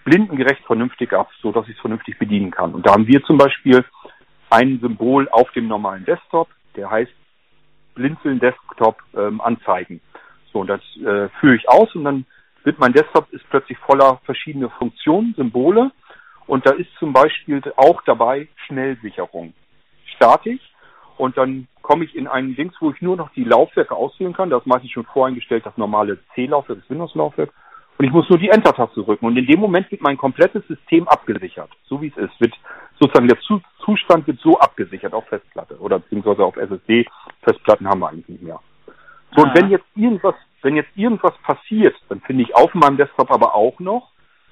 [0.04, 2.74] blindengerecht vernünftig ab, so dass ich es vernünftig bedienen kann.
[2.74, 3.84] Und da haben wir zum Beispiel
[4.50, 7.10] ein Symbol auf dem normalen Desktop, der heißt
[7.94, 10.00] Blinzeln Desktop ähm, anzeigen.
[10.52, 12.26] So, und das äh, führe ich aus und dann
[12.62, 15.90] wird mein Desktop ist plötzlich voller verschiedene Funktionen, Symbole
[16.46, 19.52] und da ist zum Beispiel auch dabei Schnellsicherung.
[20.16, 20.74] Starte ich
[21.16, 24.50] und dann komme ich in einen Dings, wo ich nur noch die Laufwerke auswählen kann.
[24.50, 27.50] Da ist meistens schon voreingestellt das normale C-Laufwerk, das Windows-Laufwerk.
[27.96, 29.26] Und ich muss nur die Enter-Taste drücken.
[29.26, 31.70] Und in dem Moment wird mein komplettes System abgesichert.
[31.86, 32.40] So wie es ist.
[32.40, 32.54] Wird
[32.98, 37.06] sozusagen der Zu Zustand wird so abgesichert auf Festplatte oder beziehungsweise auf SSD.
[37.42, 38.60] Festplatten haben wir eigentlich nicht mehr.
[39.36, 43.30] So, und wenn jetzt irgendwas, wenn jetzt irgendwas passiert, dann finde ich auf meinem Desktop
[43.30, 44.10] aber auch noch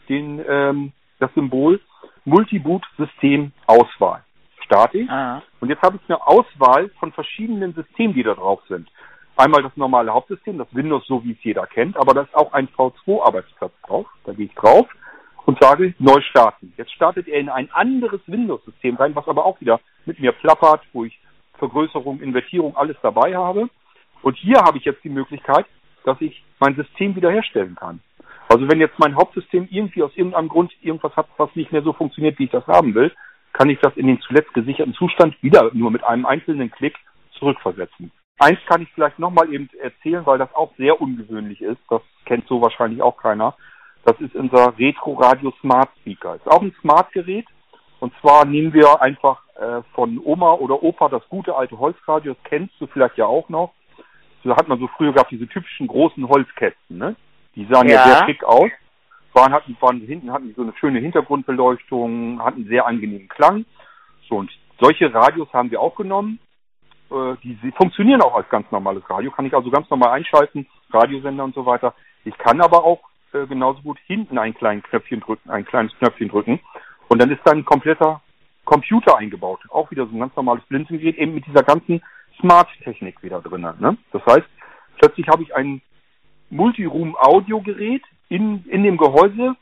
[0.09, 1.81] den, ähm, das Symbol
[2.25, 4.23] Multiboot-System Auswahl.
[4.65, 5.09] Starte ich.
[5.61, 8.89] Und jetzt habe ich eine Auswahl von verschiedenen Systemen, die da drauf sind.
[9.37, 12.53] Einmal das normale Hauptsystem, das Windows, so wie es jeder kennt, aber da ist auch
[12.53, 14.07] ein V2-Arbeitsplatz drauf.
[14.25, 14.87] Da gehe ich drauf
[15.47, 16.73] und sage neu starten.
[16.77, 20.83] Jetzt startet er in ein anderes Windows-System rein, was aber auch wieder mit mir plappert,
[20.93, 21.19] wo ich
[21.59, 23.69] Vergrößerung, Invertierung, alles dabei habe.
[24.23, 25.67] Und hier habe ich jetzt die Möglichkeit,
[26.05, 28.01] dass ich mein System wiederherstellen kann.
[28.49, 31.93] Also wenn jetzt mein Hauptsystem irgendwie aus irgendeinem Grund irgendwas hat, was nicht mehr so
[31.93, 33.13] funktioniert, wie ich das haben will,
[33.53, 36.97] kann ich das in den zuletzt gesicherten Zustand wieder nur mit einem einzelnen Klick
[37.39, 38.11] zurückversetzen.
[38.39, 41.81] Eins kann ich vielleicht nochmal eben erzählen, weil das auch sehr ungewöhnlich ist.
[41.89, 43.55] Das kennt so wahrscheinlich auch keiner.
[44.05, 46.37] Das ist unser Retro Radio Smart Speaker.
[46.37, 47.47] Ist auch ein Smart-Gerät.
[48.01, 52.35] Und zwar nehmen wir einfach äh, von Oma oder Opa das gute alte Holzradio.
[52.35, 53.73] Das kennst du vielleicht ja auch noch.
[54.43, 57.15] So hat man so früher gehabt, diese typischen großen Holzkästen, ne?
[57.55, 58.05] Die sahen ja, Ja.
[58.05, 58.71] sehr schick aus.
[59.35, 63.65] Waren, hatten, waren, hinten hatten die so eine schöne Hintergrundbeleuchtung, hatten sehr angenehmen Klang.
[64.29, 66.41] So, und solche Radios haben wir aufgenommen.
[67.11, 69.31] Äh, die, sie funktionieren auch als ganz normales Radio.
[69.31, 71.95] Kann ich also ganz normal einschalten, Radiosender und so weiter.
[72.25, 73.01] Ich kann aber auch
[73.35, 76.61] äh, genauso gut hinten ein kleines Knöpfchen drücken, ein kleines Knöpfchen drücken.
[77.09, 78.21] Und dann ist da ein kompletter
[78.65, 79.61] Computer eingebaut.
[79.71, 82.03] Auch wieder so ein ganz normales Blinzengerät, eben mit dieser ganzen
[82.41, 83.63] Smart-Technik wieder drin.
[83.79, 83.97] Ne?
[84.13, 84.47] Das heißt,
[84.99, 85.83] plötzlich habe ich ein
[86.51, 89.57] Multiroom-Audiogerät in, in dem Gehäuse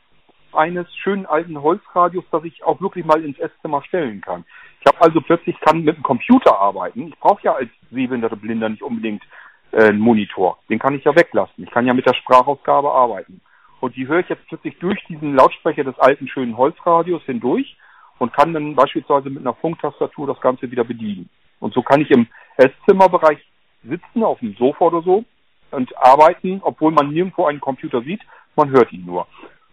[0.53, 4.45] eines schönen alten Holzradios, das ich auch wirklich mal ins Esszimmer stellen kann.
[4.81, 7.07] Ich habe also plötzlich kann mit dem Computer arbeiten.
[7.07, 9.23] Ich brauche ja als sehbehinderte Blinder nicht unbedingt
[9.71, 10.57] äh, einen Monitor.
[10.69, 11.63] Den kann ich ja weglassen.
[11.63, 13.41] Ich kann ja mit der Sprachausgabe arbeiten.
[13.81, 17.75] Und die höre ich jetzt plötzlich durch diesen Lautsprecher des alten schönen Holzradios hindurch
[18.19, 21.29] und kann dann beispielsweise mit einer Funktastatur das Ganze wieder bedienen.
[21.59, 23.39] Und so kann ich im Esszimmerbereich
[23.83, 25.25] sitzen, auf dem Sofa oder so,
[25.71, 28.21] und arbeiten, obwohl man nirgendwo einen Computer sieht,
[28.55, 29.25] man hört ihn nur.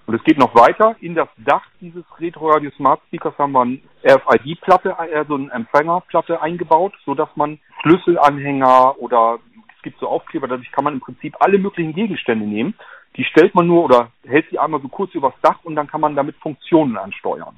[0.06, 0.96] Und es geht noch weiter.
[1.00, 5.52] In das Dach dieses Retro Radio Smart Speakers haben wir eine RFID-Platte, äh, so eine
[5.52, 9.38] Empfängerplatte eingebaut, so dass man Schlüsselanhänger oder
[9.76, 12.74] es gibt so Aufkleber, dadurch kann man im Prinzip alle möglichen Gegenstände nehmen.
[13.16, 16.00] Die stellt man nur oder hält sie einmal so kurz übers Dach und dann kann
[16.00, 17.56] man damit Funktionen ansteuern.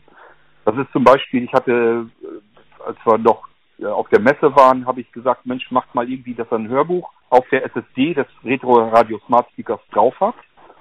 [0.65, 3.49] Das ist zum Beispiel, ich hatte, äh, als wir noch
[3.81, 6.69] äh, auf der Messe waren, habe ich gesagt, Mensch, macht mal irgendwie, dass er ein
[6.69, 10.35] Hörbuch auf der SSD des Retro Radio Smart Speakers drauf hat.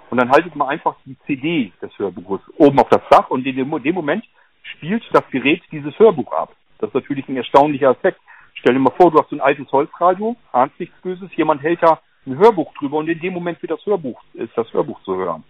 [0.10, 3.56] Und dann haltet man einfach die CD des Hörbuches oben auf das Dach und in
[3.56, 4.26] dem, Moment
[4.64, 6.56] spielt das Gerät dieses Hörbuch ab.
[6.80, 8.20] Das ist natürlich ein erstaunlicher Effekt.
[8.56, 11.82] Stell dir mal vor, du hast so ein altes Holzradio, ahnst nichts Böses, jemand hält
[11.82, 15.16] da ein Hörbuch drüber und in dem Moment wird das Hörbuch, ist das Hörbuch zu
[15.16, 15.44] hören.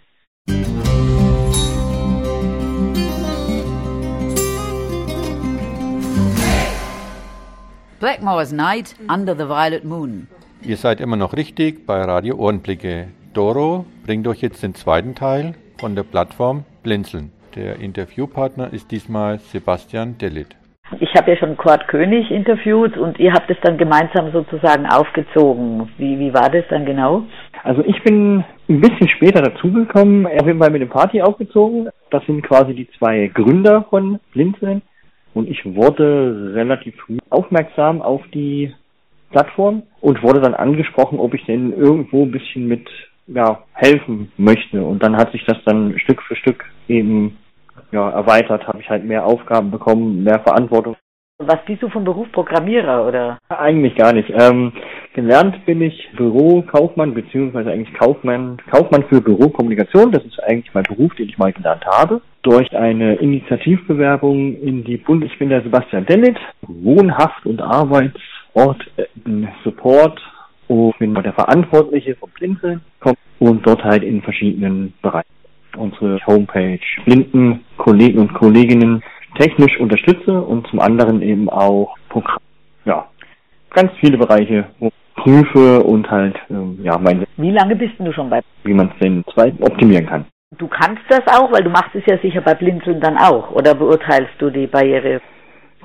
[7.99, 10.27] Blackmore's Night Under the Violet Moon.
[10.61, 13.09] Ihr seid immer noch richtig bei Radio Ohrenblicke.
[13.33, 17.31] Doro bringt euch jetzt den zweiten Teil von der Plattform Blinzeln.
[17.55, 20.58] Der Interviewpartner ist diesmal Sebastian Dellit.
[20.99, 25.89] Ich habe ja schon Kurt König interviewt und ihr habt es dann gemeinsam sozusagen aufgezogen.
[25.97, 27.23] Wie, wie war das dann genau?
[27.63, 31.89] Also ich bin ein bisschen später dazugekommen, auf jeden Fall mit dem Party aufgezogen.
[32.09, 34.81] Das sind quasi die zwei Gründer von Blinzeln.
[35.33, 38.73] Und ich wurde relativ früh aufmerksam auf die
[39.31, 42.89] Plattform und wurde dann angesprochen, ob ich denn irgendwo ein bisschen mit
[43.27, 44.83] ja, helfen möchte.
[44.83, 47.37] Und dann hat sich das dann Stück für Stück eben
[47.91, 50.95] ja, erweitert, habe ich halt mehr Aufgaben bekommen, mehr Verantwortung.
[51.41, 53.37] Was bist du vom Beruf Programmierer oder?
[53.47, 54.29] Eigentlich gar nicht.
[54.29, 54.73] Ähm,
[55.13, 60.11] gelernt bin ich Bürokaufmann beziehungsweise eigentlich Kaufmann, Kaufmann für Bürokommunikation.
[60.11, 62.21] Das ist eigentlich mein Beruf, den ich mal gelernt habe.
[62.41, 65.23] Durch eine Initiativbewerbung in die Bund.
[65.23, 68.85] Ich bin der Sebastian Dennit, Wohnhaft und Arbeitsort
[69.25, 70.19] in Support
[70.67, 72.81] und bin der Verantwortliche vom Blinzeln
[73.39, 75.38] und dort halt in verschiedenen Bereichen
[75.77, 79.03] unsere Homepage blinden Kollegen und Kolleginnen
[79.37, 82.39] technisch unterstütze und zum anderen eben auch Programm,
[82.85, 83.07] ja,
[83.71, 84.65] ganz viele Bereiche
[85.15, 87.25] prüfe und halt, ähm, ja, meine.
[87.37, 88.41] Wie lange bist du schon bei?
[88.63, 90.25] Wie man es denn zweit optimieren kann.
[90.57, 93.75] Du kannst das auch, weil du machst es ja sicher bei Blinzeln dann auch, oder
[93.75, 95.21] beurteilst du die Barriere?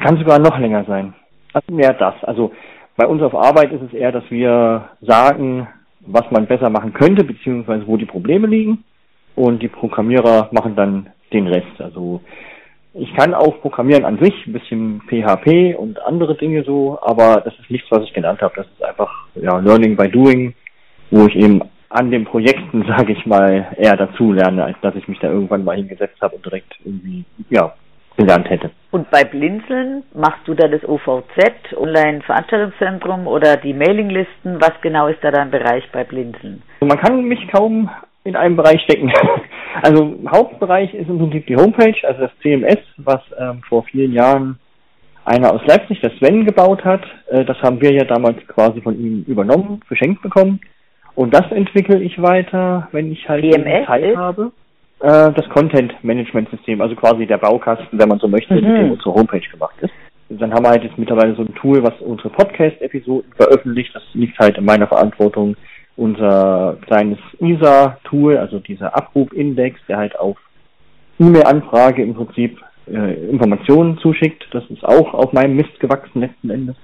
[0.01, 1.15] Kann sogar noch länger sein.
[1.53, 2.15] Also mehr das.
[2.23, 2.53] Also
[2.97, 5.69] bei uns auf Arbeit ist es eher, dass wir sagen,
[6.01, 8.85] was man besser machen könnte, beziehungsweise wo die Probleme liegen.
[9.35, 11.81] Und die Programmierer machen dann den Rest.
[11.81, 12.21] Also
[12.95, 17.53] ich kann auch programmieren an sich, ein bisschen PHP und andere Dinge so, aber das
[17.59, 18.55] ist nichts, was ich gelernt habe.
[18.57, 20.55] Das ist einfach ja, Learning by Doing,
[21.11, 25.09] wo ich eben an den Projekten, sage ich mal, eher dazu lerne, als dass ich
[25.09, 27.75] mich da irgendwann mal hingesetzt habe und direkt irgendwie ja
[28.17, 28.71] gelernt hätte.
[28.93, 34.61] Und bei Blinzeln machst du da das OVZ, Online-Veranstaltungszentrum oder die Mailinglisten?
[34.61, 36.63] Was genau ist da dein Bereich bei Blinzeln?
[36.81, 37.91] Also man kann mich kaum
[38.25, 39.13] in einem Bereich stecken.
[39.83, 44.61] Also Hauptbereich ist im Prinzip die Homepage, also das CMS, was ähm, vor vielen Jahren
[45.25, 47.03] einer aus Leipzig, der Sven, gebaut hat.
[47.29, 50.61] Äh, das haben wir ja damals quasi von ihm übernommen, geschenkt bekommen.
[51.17, 53.45] Und das entwickle ich weiter, wenn ich halt
[53.87, 54.17] Zeit ist?
[54.17, 54.53] habe.
[55.01, 58.61] Äh, das Content Management System, also quasi der Baukasten, wenn man so möchte, mhm.
[58.61, 59.93] mit dem unsere Homepage gemacht ist.
[60.29, 63.95] Dann haben wir halt jetzt mittlerweile so ein Tool, was unsere Podcast-Episoden veröffentlicht.
[63.95, 65.57] Das liegt halt in meiner Verantwortung
[65.97, 70.37] unser kleines ISA-Tool, also dieser Abrufindex, der halt auf
[71.19, 74.47] E-Mail-Anfrage im Prinzip äh, Informationen zuschickt.
[74.53, 76.77] Das ist auch auf meinem Mist gewachsen letzten Endes.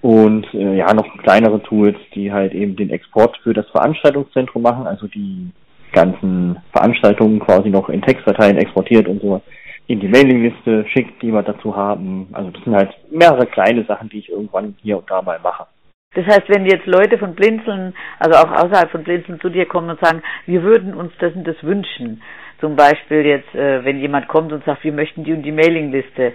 [0.00, 4.86] Und äh, ja, noch kleinere Tools, die halt eben den Export für das Veranstaltungszentrum machen,
[4.86, 5.50] also die
[5.92, 9.42] ganzen Veranstaltungen quasi noch in Textdateien exportiert und so
[9.86, 12.28] in die Mailingliste schickt, die wir dazu haben.
[12.32, 15.66] Also das sind halt mehrere kleine Sachen, die ich irgendwann hier und da mal mache.
[16.14, 19.90] Das heißt, wenn jetzt Leute von Blinzeln, also auch außerhalb von Blinzeln zu dir kommen
[19.90, 22.22] und sagen, wir würden uns das und das wünschen,
[22.60, 26.32] zum Beispiel jetzt, äh, wenn jemand kommt und sagt, wir möchten die und die Mailingliste,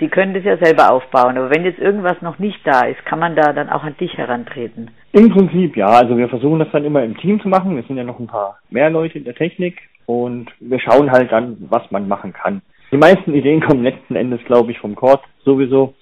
[0.00, 1.38] die können das ja selber aufbauen.
[1.38, 4.16] Aber wenn jetzt irgendwas noch nicht da ist, kann man da dann auch an dich
[4.16, 4.90] herantreten?
[5.12, 5.86] Im Prinzip ja.
[5.86, 7.76] Also wir versuchen das dann immer im Team zu machen.
[7.76, 11.32] Wir sind ja noch ein paar mehr Leute in der Technik und wir schauen halt
[11.32, 12.60] dann, was man machen kann.
[12.92, 15.94] Die meisten Ideen kommen letzten Endes, glaube ich, vom Cord sowieso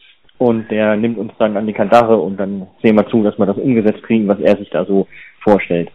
[0.42, 3.46] und der nimmt uns dann an die Kandare und dann sehen wir zu, dass wir
[3.46, 5.07] das umgesetzt kriegen, was er sich da so
[5.40, 5.90] vorstellt.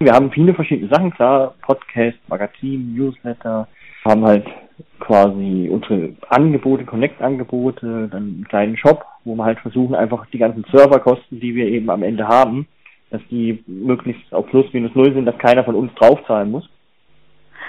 [0.00, 3.68] Wir haben viele verschiedene Sachen, klar, Podcast, Magazin, Newsletter,
[4.04, 4.44] haben halt
[4.98, 10.64] quasi unsere Angebote, Connect-Angebote, dann einen kleinen Shop, wo wir halt versuchen, einfach die ganzen
[10.72, 12.66] Serverkosten, die wir eben am Ende haben,
[13.10, 16.68] dass die möglichst auf plus minus null sind, dass keiner von uns draufzahlen muss.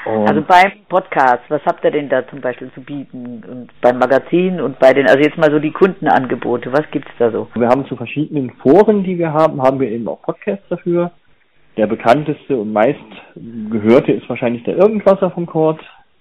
[0.05, 3.43] Und also beim Podcast, was habt ihr denn da zum Beispiel zu bieten?
[3.49, 7.31] Und beim Magazin und bei den, also jetzt mal so die Kundenangebote, was gibt's da
[7.31, 7.47] so?
[7.55, 11.11] Wir haben zu verschiedenen Foren, die wir haben, haben wir eben auch Podcasts dafür.
[11.75, 12.99] Der bekannteste und meist
[13.35, 15.79] gehörte ist wahrscheinlich der Irgendwasser vom Kord.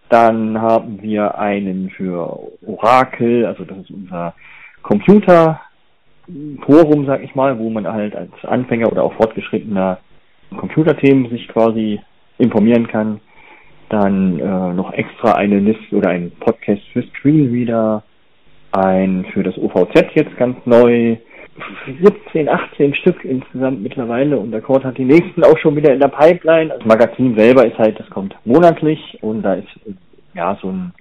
[0.08, 4.34] Dann haben wir einen für Orakel, also das ist unser
[4.82, 9.98] Computerforum, sag ich mal, wo man halt als Anfänger oder auch fortgeschrittener
[10.56, 12.00] Computerthemen sich quasi
[12.38, 13.20] informieren kann.
[13.88, 18.02] Dann äh, noch extra eine Liste oder ein Podcast für Screenreader,
[18.72, 21.16] ein für das OVZ jetzt ganz neu.
[22.02, 26.00] 17, 18 Stück insgesamt mittlerweile und der Cord hat die nächsten auch schon wieder in
[26.00, 26.68] der Pipeline.
[26.68, 29.68] Das Magazin selber ist halt, das kommt monatlich und da ist
[30.34, 30.92] ja so ein,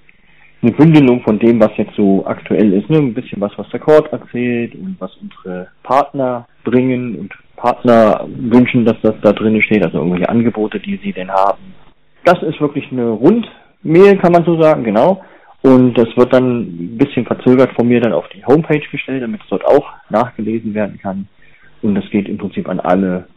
[0.61, 2.89] eine Bündelung von dem, was jetzt so aktuell ist.
[2.89, 2.99] Ne?
[2.99, 8.85] Ein bisschen was, was der Cord erzählt und was unsere Partner bringen und Partner wünschen,
[8.85, 11.74] dass das da drin steht, also irgendwelche Angebote, die sie denn haben
[12.25, 15.23] das ist wirklich eine Rundmail, kann man so sagen, genau.
[15.61, 19.41] Und das wird dann ein bisschen verzögert von mir dann auf die Homepage gestellt, damit
[19.41, 21.27] es dort auch nachgelesen werden kann.
[21.81, 23.27] Und das geht im Prinzip an alle,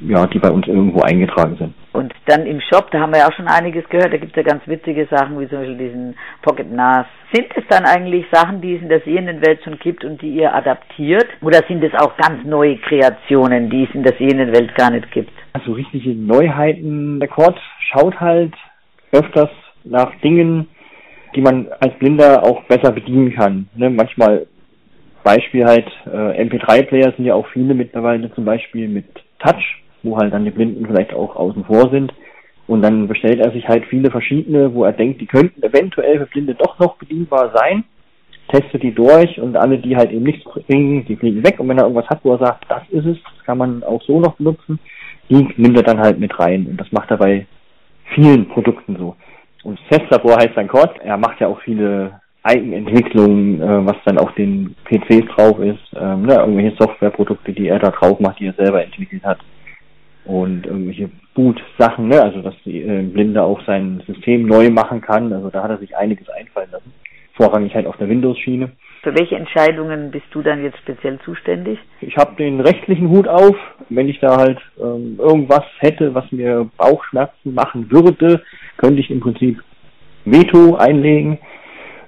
[0.00, 1.74] ja, die bei uns irgendwo eingetragen sind.
[1.92, 4.36] Und dann im Shop, da haben wir ja auch schon einiges gehört, da gibt es
[4.36, 7.06] ja ganz witzige Sachen, wie zum Beispiel diesen Pocket NAS.
[7.32, 10.34] Sind es dann eigentlich Sachen, die es in der sehenden Welt schon gibt und die
[10.34, 11.26] ihr adaptiert?
[11.42, 15.10] Oder sind es auch ganz neue Kreationen, die es in der sehenden Welt gar nicht
[15.10, 15.32] gibt?
[15.52, 17.18] Also richtige Neuheiten.
[17.20, 17.58] Der Cord
[17.90, 18.54] schaut halt
[19.12, 19.50] öfters
[19.84, 20.68] nach Dingen,
[21.34, 23.68] die man als Blinder auch besser bedienen kann.
[23.74, 23.90] Ne?
[23.90, 24.46] Manchmal
[25.24, 29.04] Beispiel halt äh, MP3-Player sind ja auch viele mittlerweile zum Beispiel mit
[29.40, 32.12] Touch, wo halt dann die Blinden vielleicht auch außen vor sind.
[32.66, 36.26] Und dann bestellt er sich halt viele verschiedene, wo er denkt, die könnten eventuell für
[36.26, 37.84] Blinde doch noch bedienbar sein,
[38.48, 41.58] testet die durch und alle, die halt eben nichts bringen, die fliegen weg.
[41.58, 44.02] Und wenn er irgendwas hat, wo er sagt, das ist es, das kann man auch
[44.02, 44.78] so noch benutzen,
[45.30, 46.66] die nimmt er dann halt mit rein.
[46.66, 47.46] Und das macht er bei
[48.14, 49.16] vielen Produkten so.
[49.64, 50.98] Und Testlabor heißt dann Kort.
[51.02, 56.22] Er macht ja auch viele Eigenentwicklungen, äh, was dann auf den PCs drauf ist, ähm,
[56.22, 59.38] ne, irgendwelche Softwareprodukte, die er da drauf macht, die er selber entwickelt hat.
[60.28, 65.32] Und irgendwelche Boot-Sachen, ne, also dass die äh, Blinde auch sein System neu machen kann.
[65.32, 66.92] Also da hat er sich einiges einfallen lassen.
[67.32, 68.70] Vorrangig halt auf der Windows-Schiene.
[69.02, 71.78] Für welche Entscheidungen bist du dann jetzt speziell zuständig?
[72.02, 73.56] Ich habe den rechtlichen Hut auf.
[73.88, 78.42] Wenn ich da halt ähm, irgendwas hätte, was mir Bauchschmerzen machen würde,
[78.76, 79.62] könnte ich im Prinzip
[80.26, 81.38] Veto einlegen.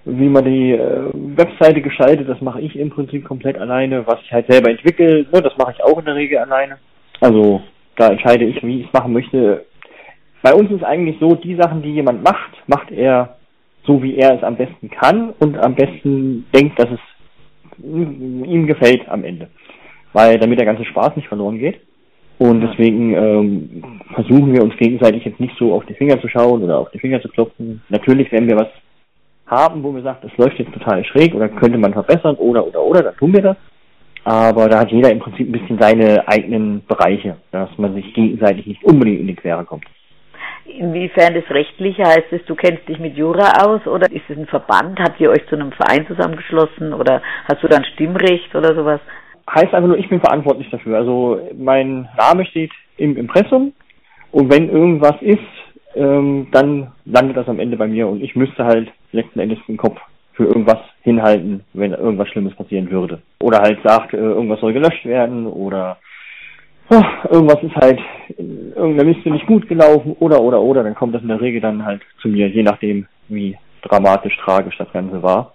[0.04, 4.06] Wie man die äh, Webseite gestaltet, das mache ich im Prinzip komplett alleine.
[4.06, 6.78] Was ich halt selber entwickle, ne, das mache ich auch in der Regel alleine.
[7.20, 7.62] Also
[8.00, 9.66] da entscheide ich, wie ich es machen möchte.
[10.42, 13.36] Bei uns ist eigentlich so, die Sachen, die jemand macht, macht er
[13.84, 17.00] so, wie er es am besten kann und am besten denkt, dass es
[17.82, 19.48] ihm gefällt am Ende.
[20.12, 21.80] Weil damit der ganze Spaß nicht verloren geht.
[22.38, 26.62] Und deswegen ähm, versuchen wir uns gegenseitig jetzt nicht so auf die Finger zu schauen
[26.62, 27.82] oder auf die Finger zu klopfen.
[27.90, 28.68] Natürlich, wenn wir was
[29.46, 32.82] haben, wo wir sagen, das läuft jetzt total schräg oder könnte man verbessern oder oder
[32.82, 33.56] oder, dann tun wir das.
[34.24, 38.66] Aber da hat jeder im Prinzip ein bisschen seine eigenen Bereiche, dass man sich gegenseitig
[38.66, 39.84] nicht unbedingt in die Quere kommt.
[40.66, 44.46] Inwiefern das Rechtliche heißt es, du kennst dich mit Jura aus oder ist es ein
[44.46, 45.00] Verband?
[45.00, 49.00] Habt ihr euch zu einem Verein zusammengeschlossen oder hast du dann Stimmrecht oder sowas?
[49.54, 50.98] heißt einfach nur, ich bin verantwortlich dafür.
[50.98, 53.72] Also mein Name steht im Impressum
[54.30, 55.38] und wenn irgendwas ist,
[55.94, 59.76] ähm, dann landet das am Ende bei mir und ich müsste halt letzten Endes den
[59.76, 59.98] Kopf
[60.40, 63.20] für irgendwas hinhalten, wenn irgendwas Schlimmes passieren würde.
[63.42, 65.98] Oder halt sagt, äh, irgendwas soll gelöscht werden oder
[66.90, 68.00] oh, irgendwas ist halt
[68.38, 71.60] in irgendeiner Liste nicht gut gelaufen oder oder oder, dann kommt das in der Regel
[71.60, 75.52] dann halt zu mir, je nachdem wie dramatisch, tragisch das Ganze war.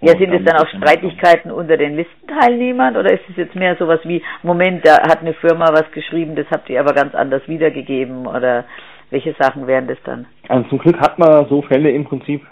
[0.00, 4.00] Ja, sind es dann auch Streitigkeiten unter den Listenteilnehmern oder ist es jetzt mehr sowas
[4.04, 8.26] wie, Moment, da hat eine Firma was geschrieben, das habt ihr aber ganz anders wiedergegeben
[8.26, 8.64] oder
[9.10, 10.26] welche Sachen wären das dann?
[10.48, 12.44] Also zum Glück hat man so Fälle im Prinzip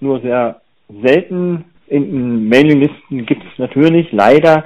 [0.00, 1.64] nur sehr selten.
[1.86, 4.64] In Mailinglisten gibt es natürlich leider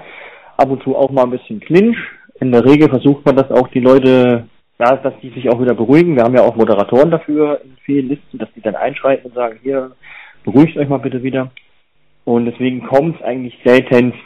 [0.56, 1.96] ab und zu auch mal ein bisschen Clinch.
[2.40, 4.44] In der Regel versucht man das auch die Leute,
[4.78, 6.16] ja, dass die sich auch wieder beruhigen.
[6.16, 9.58] Wir haben ja auch Moderatoren dafür in vielen Listen, dass die dann einschreiten und sagen,
[9.62, 9.92] hier,
[10.44, 11.50] beruhigt euch mal bitte wieder.
[12.24, 14.18] Und deswegen kommt es eigentlich seltenst,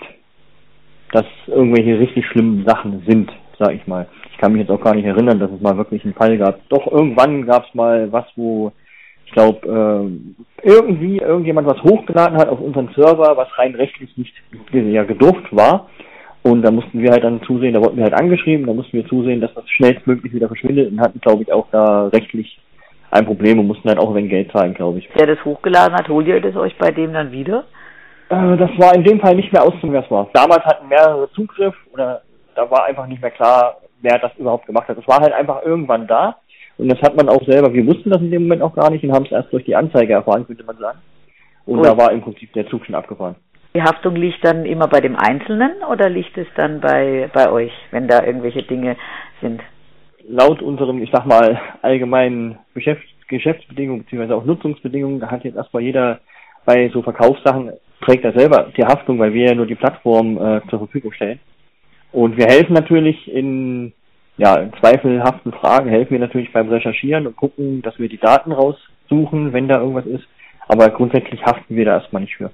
[1.12, 4.06] dass irgendwelche richtig schlimmen Sachen sind, sag ich mal.
[4.32, 6.66] Ich kann mich jetzt auch gar nicht erinnern, dass es mal wirklich einen Fall gab.
[6.68, 8.72] Doch irgendwann gab es mal was, wo
[9.26, 14.34] ich glaube, äh, irgendwie irgendjemand was hochgeladen hat auf unseren Server, was rein rechtlich nicht
[14.72, 15.88] ja, gedurft war.
[16.42, 19.06] Und da mussten wir halt dann zusehen, da wurden wir halt angeschrieben, da mussten wir
[19.08, 22.60] zusehen, dass das schnellstmöglich wieder verschwindet und hatten, glaube ich, auch da rechtlich
[23.10, 25.08] ein Problem und mussten halt auch wenig Geld zahlen, glaube ich.
[25.14, 27.64] Wer das hochgeladen hat, holt ihr das euch bei dem dann wieder?
[28.28, 30.28] Äh, das war in dem Fall nicht mehr auszunehmen, wer es war.
[30.32, 32.22] Damals hatten mehrere Zugriff oder
[32.54, 34.98] da war einfach nicht mehr klar, wer das überhaupt gemacht hat.
[34.98, 36.36] Es war halt einfach irgendwann da
[36.78, 39.02] und das hat man auch selber, wir wussten das in dem Moment auch gar nicht
[39.04, 40.98] und haben es erst durch die Anzeige erfahren, könnte man sagen.
[41.64, 41.86] Und Gut.
[41.86, 43.36] da war im Prinzip der Zug schon abgefahren.
[43.74, 47.72] Die Haftung liegt dann immer bei dem Einzelnen oder liegt es dann bei, bei euch,
[47.90, 48.96] wenn da irgendwelche Dinge
[49.42, 49.60] sind?
[50.28, 54.34] Laut unserem, ich sag mal, allgemeinen Geschäfts Geschäftsbedingungen bzw.
[54.34, 56.20] auch Nutzungsbedingungen hat jetzt erstmal jeder
[56.64, 57.72] bei so Verkaufssachen
[58.04, 61.40] trägt er selber die Haftung, weil wir ja nur die Plattform äh, zur Verfügung stellen.
[62.12, 63.92] Und wir helfen natürlich in,
[64.38, 69.52] ja, zweifelhaften Fragen, helfen wir natürlich beim Recherchieren und gucken, dass wir die Daten raussuchen,
[69.52, 70.26] wenn da irgendwas ist.
[70.68, 72.50] Aber grundsätzlich haften wir da erstmal nicht für.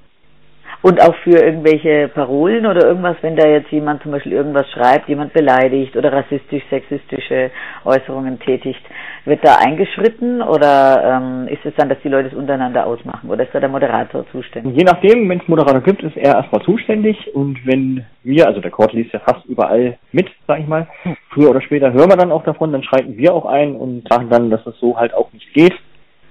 [0.83, 5.09] Und auch für irgendwelche Parolen oder irgendwas, wenn da jetzt jemand zum Beispiel irgendwas schreibt,
[5.09, 7.53] jemand beleidigt oder rassistisch, sexistische
[7.85, 8.81] Äußerungen tätigt,
[9.25, 13.45] wird da eingeschritten oder ähm, ist es dann, dass die Leute es untereinander ausmachen oder
[13.45, 14.77] ist da der Moderator zuständig?
[14.77, 18.73] Je nachdem, wenn es Moderator gibt, ist er erstmal zuständig und wenn wir, also der
[18.73, 20.89] Court liest ja fast überall mit, sag ich mal,
[21.31, 24.29] früher oder später hören wir dann auch davon, dann schreiten wir auch ein und sagen
[24.31, 25.75] dann, dass das so halt auch nicht geht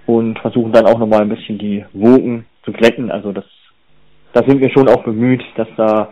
[0.07, 3.45] und versuchen dann auch nochmal ein bisschen die Wogen zu glätten, also das
[4.34, 6.09] da sind wir schon auch bemüht, dass da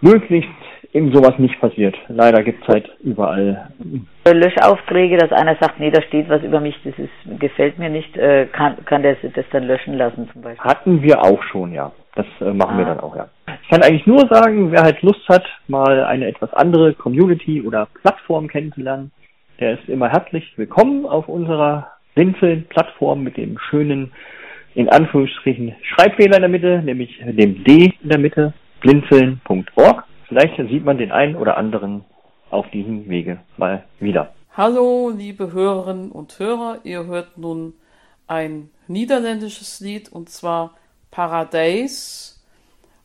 [0.00, 0.50] möglichst
[0.92, 1.94] eben sowas nicht passiert.
[2.08, 3.68] Leider gibt es halt überall.
[4.26, 8.16] Löschaufträge, dass einer sagt, nee, da steht was über mich, das ist, gefällt mir nicht,
[8.16, 10.64] äh, kann, kann der das dann löschen lassen zum Beispiel?
[10.64, 11.92] Hatten wir auch schon, ja.
[12.14, 12.78] Das äh, machen ah.
[12.78, 13.28] wir dann auch, ja.
[13.62, 17.88] Ich kann eigentlich nur sagen, wer halt Lust hat, mal eine etwas andere Community oder
[18.02, 19.12] Plattform kennenzulernen,
[19.60, 24.12] der ist immer herzlich willkommen auf unserer Blinzeln-Plattform mit dem schönen,
[24.76, 30.04] in Anführungsstrichen, Schreibfehler in der Mitte, nämlich dem D in der Mitte, blinzeln.org.
[30.28, 32.04] Vielleicht sieht man den einen oder anderen
[32.50, 34.34] auf diesem Wege mal wieder.
[34.54, 37.72] Hallo, liebe Hörerinnen und Hörer, ihr hört nun
[38.26, 40.74] ein niederländisches Lied und zwar
[41.10, 42.34] Paradise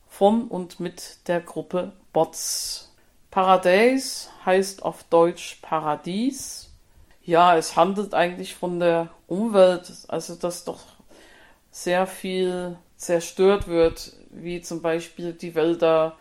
[0.10, 2.94] von und mit der Gruppe Bots.
[3.30, 6.76] Paradise heißt auf Deutsch Paradies.
[7.24, 11.01] Ja, es handelt eigentlich von der Umwelt, also dass doch
[11.72, 16.18] sehr viel zerstört wird, wie zum Beispiel die Wälder,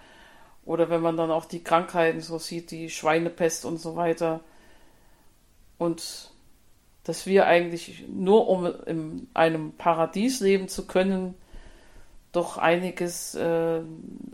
[0.64, 4.40] oder wenn man dann auch die Krankheiten so sieht, die Schweinepest und so weiter.
[5.78, 6.30] Und
[7.04, 11.34] dass wir eigentlich nur um in einem Paradies leben zu können,
[12.32, 13.80] doch einiges äh,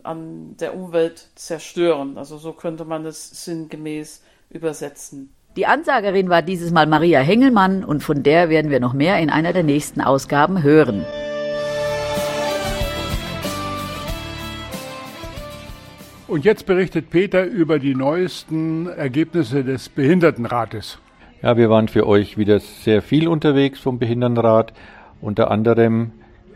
[0.03, 2.17] an der Umwelt zerstören.
[2.17, 5.33] Also so könnte man es sinngemäß übersetzen.
[5.57, 9.31] Die Ansagerin war dieses Mal Maria Hengelmann und von der werden wir noch mehr in
[9.31, 11.03] einer der nächsten Ausgaben hören.
[16.27, 20.99] Und jetzt berichtet Peter über die neuesten Ergebnisse des Behindertenrates.
[21.41, 24.73] Ja, wir waren für euch wieder sehr viel unterwegs vom Behindertenrat.
[25.21, 26.11] Unter anderem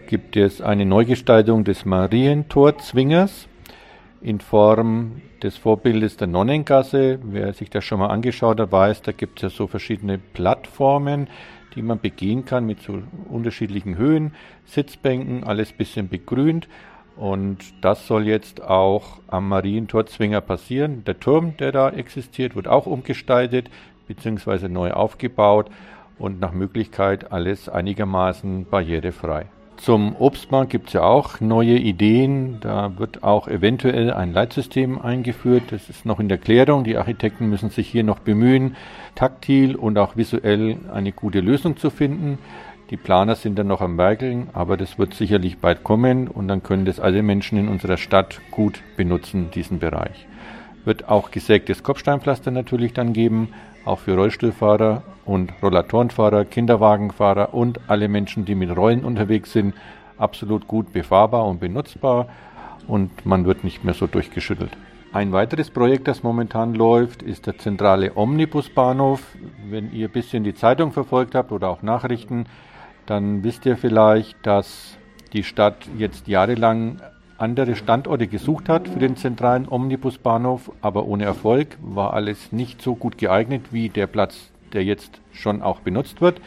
[0.05, 3.47] gibt es eine Neugestaltung des Marientorzwingers
[4.21, 7.19] in Form des Vorbildes der Nonnengasse.
[7.23, 11.27] Wer sich das schon mal angeschaut hat, weiß, da gibt es ja so verschiedene Plattformen,
[11.75, 14.33] die man begehen kann mit so unterschiedlichen Höhen,
[14.65, 16.67] Sitzbänken, alles bisschen begrünt.
[17.15, 21.03] Und das soll jetzt auch am Marientorzwinger passieren.
[21.05, 23.69] Der Turm, der da existiert, wird auch umgestaltet
[24.07, 24.69] bzw.
[24.69, 25.69] neu aufgebaut
[26.17, 29.47] und nach Möglichkeit alles einigermaßen barrierefrei.
[29.81, 32.59] Zum Obstmarkt gibt es ja auch neue Ideen.
[32.59, 35.63] Da wird auch eventuell ein Leitsystem eingeführt.
[35.71, 36.83] Das ist noch in der Klärung.
[36.83, 38.75] Die Architekten müssen sich hier noch bemühen,
[39.15, 42.37] taktil und auch visuell eine gute Lösung zu finden.
[42.91, 46.61] Die Planer sind dann noch am Werkeln, aber das wird sicherlich bald kommen und dann
[46.61, 50.27] können das alle Menschen in unserer Stadt gut benutzen, diesen Bereich.
[50.85, 53.49] Wird auch gesägtes Kopfsteinpflaster natürlich dann geben,
[53.85, 59.73] auch für Rollstuhlfahrer und Rollatorenfahrer, Kinderwagenfahrer und alle Menschen, die mit Rollen unterwegs sind,
[60.17, 62.27] absolut gut befahrbar und benutzbar
[62.87, 64.71] und man wird nicht mehr so durchgeschüttelt.
[65.13, 69.21] Ein weiteres Projekt, das momentan läuft, ist der zentrale Omnibusbahnhof.
[69.69, 72.45] Wenn ihr ein bisschen die Zeitung verfolgt habt oder auch Nachrichten,
[73.07, 74.97] dann wisst ihr vielleicht, dass
[75.33, 77.01] die Stadt jetzt jahrelang
[77.41, 82.95] andere Standorte gesucht hat für den zentralen Omnibusbahnhof, aber ohne Erfolg, war alles nicht so
[82.95, 86.39] gut geeignet wie der Platz, der jetzt schon auch benutzt wird.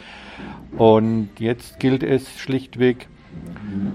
[0.77, 3.07] Und jetzt gilt es schlichtweg,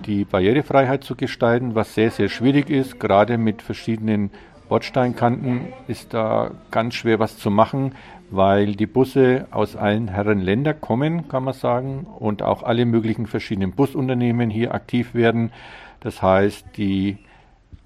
[0.07, 3.01] die Barrierefreiheit zu gestalten, was sehr, sehr schwierig ist.
[3.01, 4.31] Gerade mit verschiedenen
[4.69, 7.93] Bordsteinkanten ist da ganz schwer was zu machen,
[8.31, 13.27] weil die Busse aus allen Herren Länder kommen, kann man sagen, und auch alle möglichen
[13.27, 15.51] verschiedenen Busunternehmen hier aktiv werden.
[16.01, 17.19] Das heißt, die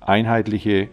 [0.00, 0.88] einheitliche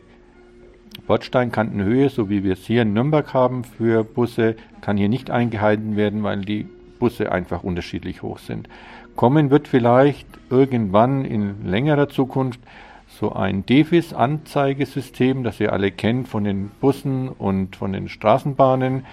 [1.08, 5.96] Bordsteinkantenhöhe, so wie wir es hier in Nürnberg haben für Busse, kann hier nicht eingehalten
[5.96, 6.68] werden, weil die
[7.00, 8.68] Busse einfach unterschiedlich hoch sind.
[9.16, 12.60] Kommen wird vielleicht irgendwann in längerer Zukunft
[13.08, 19.06] so ein Devis-Anzeigesystem, das ihr alle kennt von den Bussen und von den Straßenbahnen.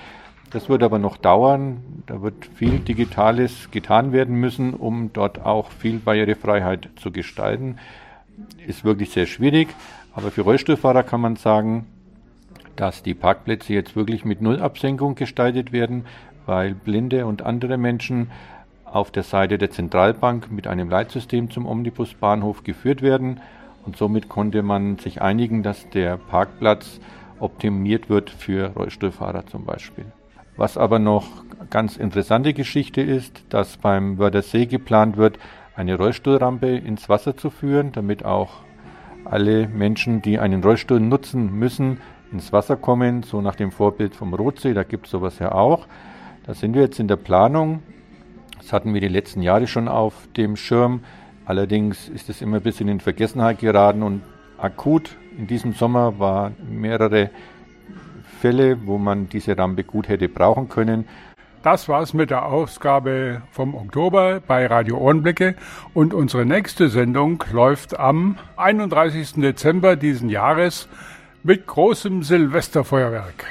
[0.51, 2.03] Das wird aber noch dauern.
[2.07, 7.77] Da wird viel Digitales getan werden müssen, um dort auch viel Barrierefreiheit zu gestalten.
[8.67, 9.69] Ist wirklich sehr schwierig.
[10.15, 11.87] Aber für Rollstuhlfahrer kann man sagen,
[12.77, 16.07] dass die Parkplätze jetzt wirklich mit Nullabsenkung gestaltet werden,
[16.47, 18.31] weil blinde und andere Menschen
[18.85, 23.41] auf der Seite der Zentralbank mit einem Leitsystem zum Omnibusbahnhof geführt werden.
[23.85, 27.01] Und somit konnte man sich einigen, dass der Parkplatz
[27.39, 30.07] optimiert wird für Rollstuhlfahrer zum Beispiel.
[30.59, 31.25] Was aber noch
[31.71, 35.39] ganz interessante Geschichte ist, dass beim Wörthersee geplant wird,
[35.77, 38.63] eine Rollstuhlrampe ins Wasser zu führen, damit auch
[39.25, 42.01] alle Menschen, die einen Rollstuhl nutzen müssen,
[42.33, 45.87] ins Wasser kommen, so nach dem Vorbild vom Rotsee, da gibt es sowas ja auch.
[46.45, 47.81] Da sind wir jetzt in der Planung.
[48.59, 51.05] Das hatten wir die letzten Jahre schon auf dem Schirm.
[51.47, 54.23] Allerdings ist es immer ein bisschen in Vergessenheit geraten und
[54.59, 57.31] akut in diesem Sommer waren mehrere
[58.41, 61.07] Fälle, wo man diese Rampe gut hätte brauchen können.
[61.63, 65.57] Das war's mit der Ausgabe vom Oktober bei Radio Ohrenblicke
[65.93, 69.33] und unsere nächste Sendung läuft am 31.
[69.35, 70.89] Dezember diesen Jahres
[71.43, 73.47] Mit großem Silvesterfeuerwerk.